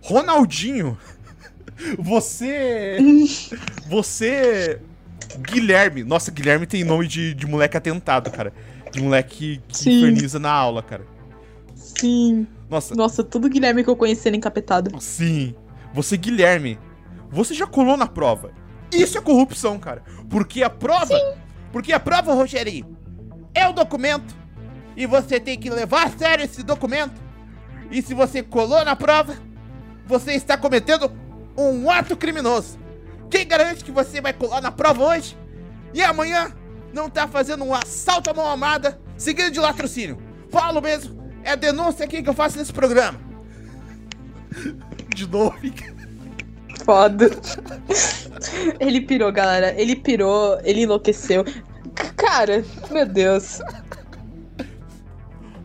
Ronaldinho. 0.00 0.98
Você. 1.98 2.98
Você. 3.88 4.80
Guilherme. 5.38 6.04
Nossa, 6.04 6.30
Guilherme 6.30 6.66
tem 6.66 6.84
nome 6.84 7.06
de, 7.06 7.34
de 7.34 7.46
moleque 7.46 7.76
atentado, 7.76 8.30
cara. 8.30 8.52
De 8.90 9.00
moleque 9.00 9.60
que 9.68 9.76
Sim. 9.76 9.98
inferniza 9.98 10.38
na 10.38 10.50
aula, 10.50 10.82
cara. 10.82 11.06
Sim. 11.98 12.46
Nossa, 12.68 12.94
Nossa, 12.94 13.22
todo 13.22 13.48
Guilherme 13.48 13.84
que 13.84 13.90
eu 13.90 13.96
conheci 13.96 14.28
era 14.28 14.36
encapetado. 14.36 14.90
Sim. 15.00 15.54
Você, 15.92 16.16
Guilherme, 16.16 16.78
você 17.30 17.54
já 17.54 17.66
colou 17.66 17.96
na 17.96 18.06
prova. 18.06 18.52
Isso 18.92 19.16
é 19.16 19.20
corrupção, 19.20 19.78
cara. 19.78 20.02
Porque 20.28 20.62
a 20.62 20.70
prova. 20.70 21.14
Porque 21.70 21.92
a 21.92 22.00
prova, 22.00 22.34
Rogerinho, 22.34 22.96
é 23.54 23.66
o 23.68 23.72
documento. 23.72 24.34
E 24.96 25.06
você 25.06 25.40
tem 25.40 25.58
que 25.58 25.70
levar 25.70 26.06
a 26.06 26.10
sério 26.10 26.44
esse 26.44 26.62
documento. 26.62 27.20
E 27.90 28.02
se 28.02 28.14
você 28.14 28.42
colou 28.42 28.84
na 28.84 28.94
prova, 28.96 29.36
você 30.06 30.32
está 30.32 30.56
cometendo 30.56 31.10
um 31.56 31.90
ato 31.90 32.16
criminoso. 32.16 32.78
Quem 33.30 33.46
garante 33.46 33.84
que 33.84 33.90
você 33.90 34.20
vai 34.20 34.32
colar 34.32 34.60
na 34.60 34.70
prova 34.70 35.04
hoje 35.04 35.36
e 35.94 36.02
amanhã 36.02 36.52
não 36.92 37.08
tá 37.08 37.26
fazendo 37.26 37.64
um 37.64 37.74
assalto 37.74 38.30
à 38.30 38.34
mão 38.34 38.46
armada 38.46 39.00
seguido 39.16 39.50
de 39.50 39.60
latrocínio? 39.60 40.18
Falo 40.50 40.82
mesmo, 40.82 41.21
é 41.44 41.50
a 41.52 41.56
denúncia 41.56 42.04
aqui 42.04 42.22
que 42.22 42.28
eu 42.28 42.34
faço 42.34 42.58
nesse 42.58 42.72
programa. 42.72 43.18
De 45.14 45.26
novo. 45.26 45.56
Foda. 46.84 47.30
ele 48.80 49.00
pirou, 49.00 49.30
galera. 49.32 49.72
Ele 49.80 49.96
pirou, 49.96 50.58
ele 50.64 50.82
enlouqueceu. 50.82 51.44
Cara, 52.16 52.64
meu 52.90 53.06
Deus. 53.06 53.60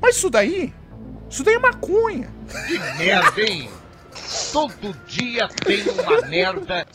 Mas 0.02 0.16
isso 0.18 0.30
daí, 0.30 0.74
isso 1.30 1.44
daí 1.44 1.56
é 1.56 1.60
maconha. 1.60 2.30
Que 2.68 2.80
merda, 2.98 3.42
hein? 3.42 3.70
Todo 4.52 4.94
dia 5.08 5.48
tem 5.66 5.84
uma 5.90 6.22
merda. 6.28 6.86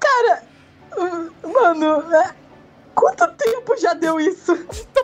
Cara, 0.00 0.42
mano, 1.42 2.14
é- 2.14 2.34
quanto 2.94 3.26
tempo 3.34 3.76
já 3.76 3.94
deu 3.94 4.18
isso? 4.18 4.56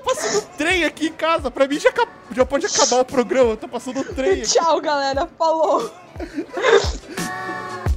Passando 0.05 0.43
trem 0.57 0.85
aqui 0.85 1.07
em 1.09 1.13
casa. 1.13 1.51
Pra 1.51 1.67
mim 1.67 1.79
já, 1.79 1.91
já 2.31 2.45
pode 2.45 2.67
acabar 2.67 3.01
o 3.01 3.05
programa. 3.05 3.57
Tá 3.57 3.67
passando 3.67 4.05
trem 4.15 4.43
aqui. 4.43 4.53
Tchau, 4.53 4.81
galera. 4.81 5.29
Falou. 5.39 5.91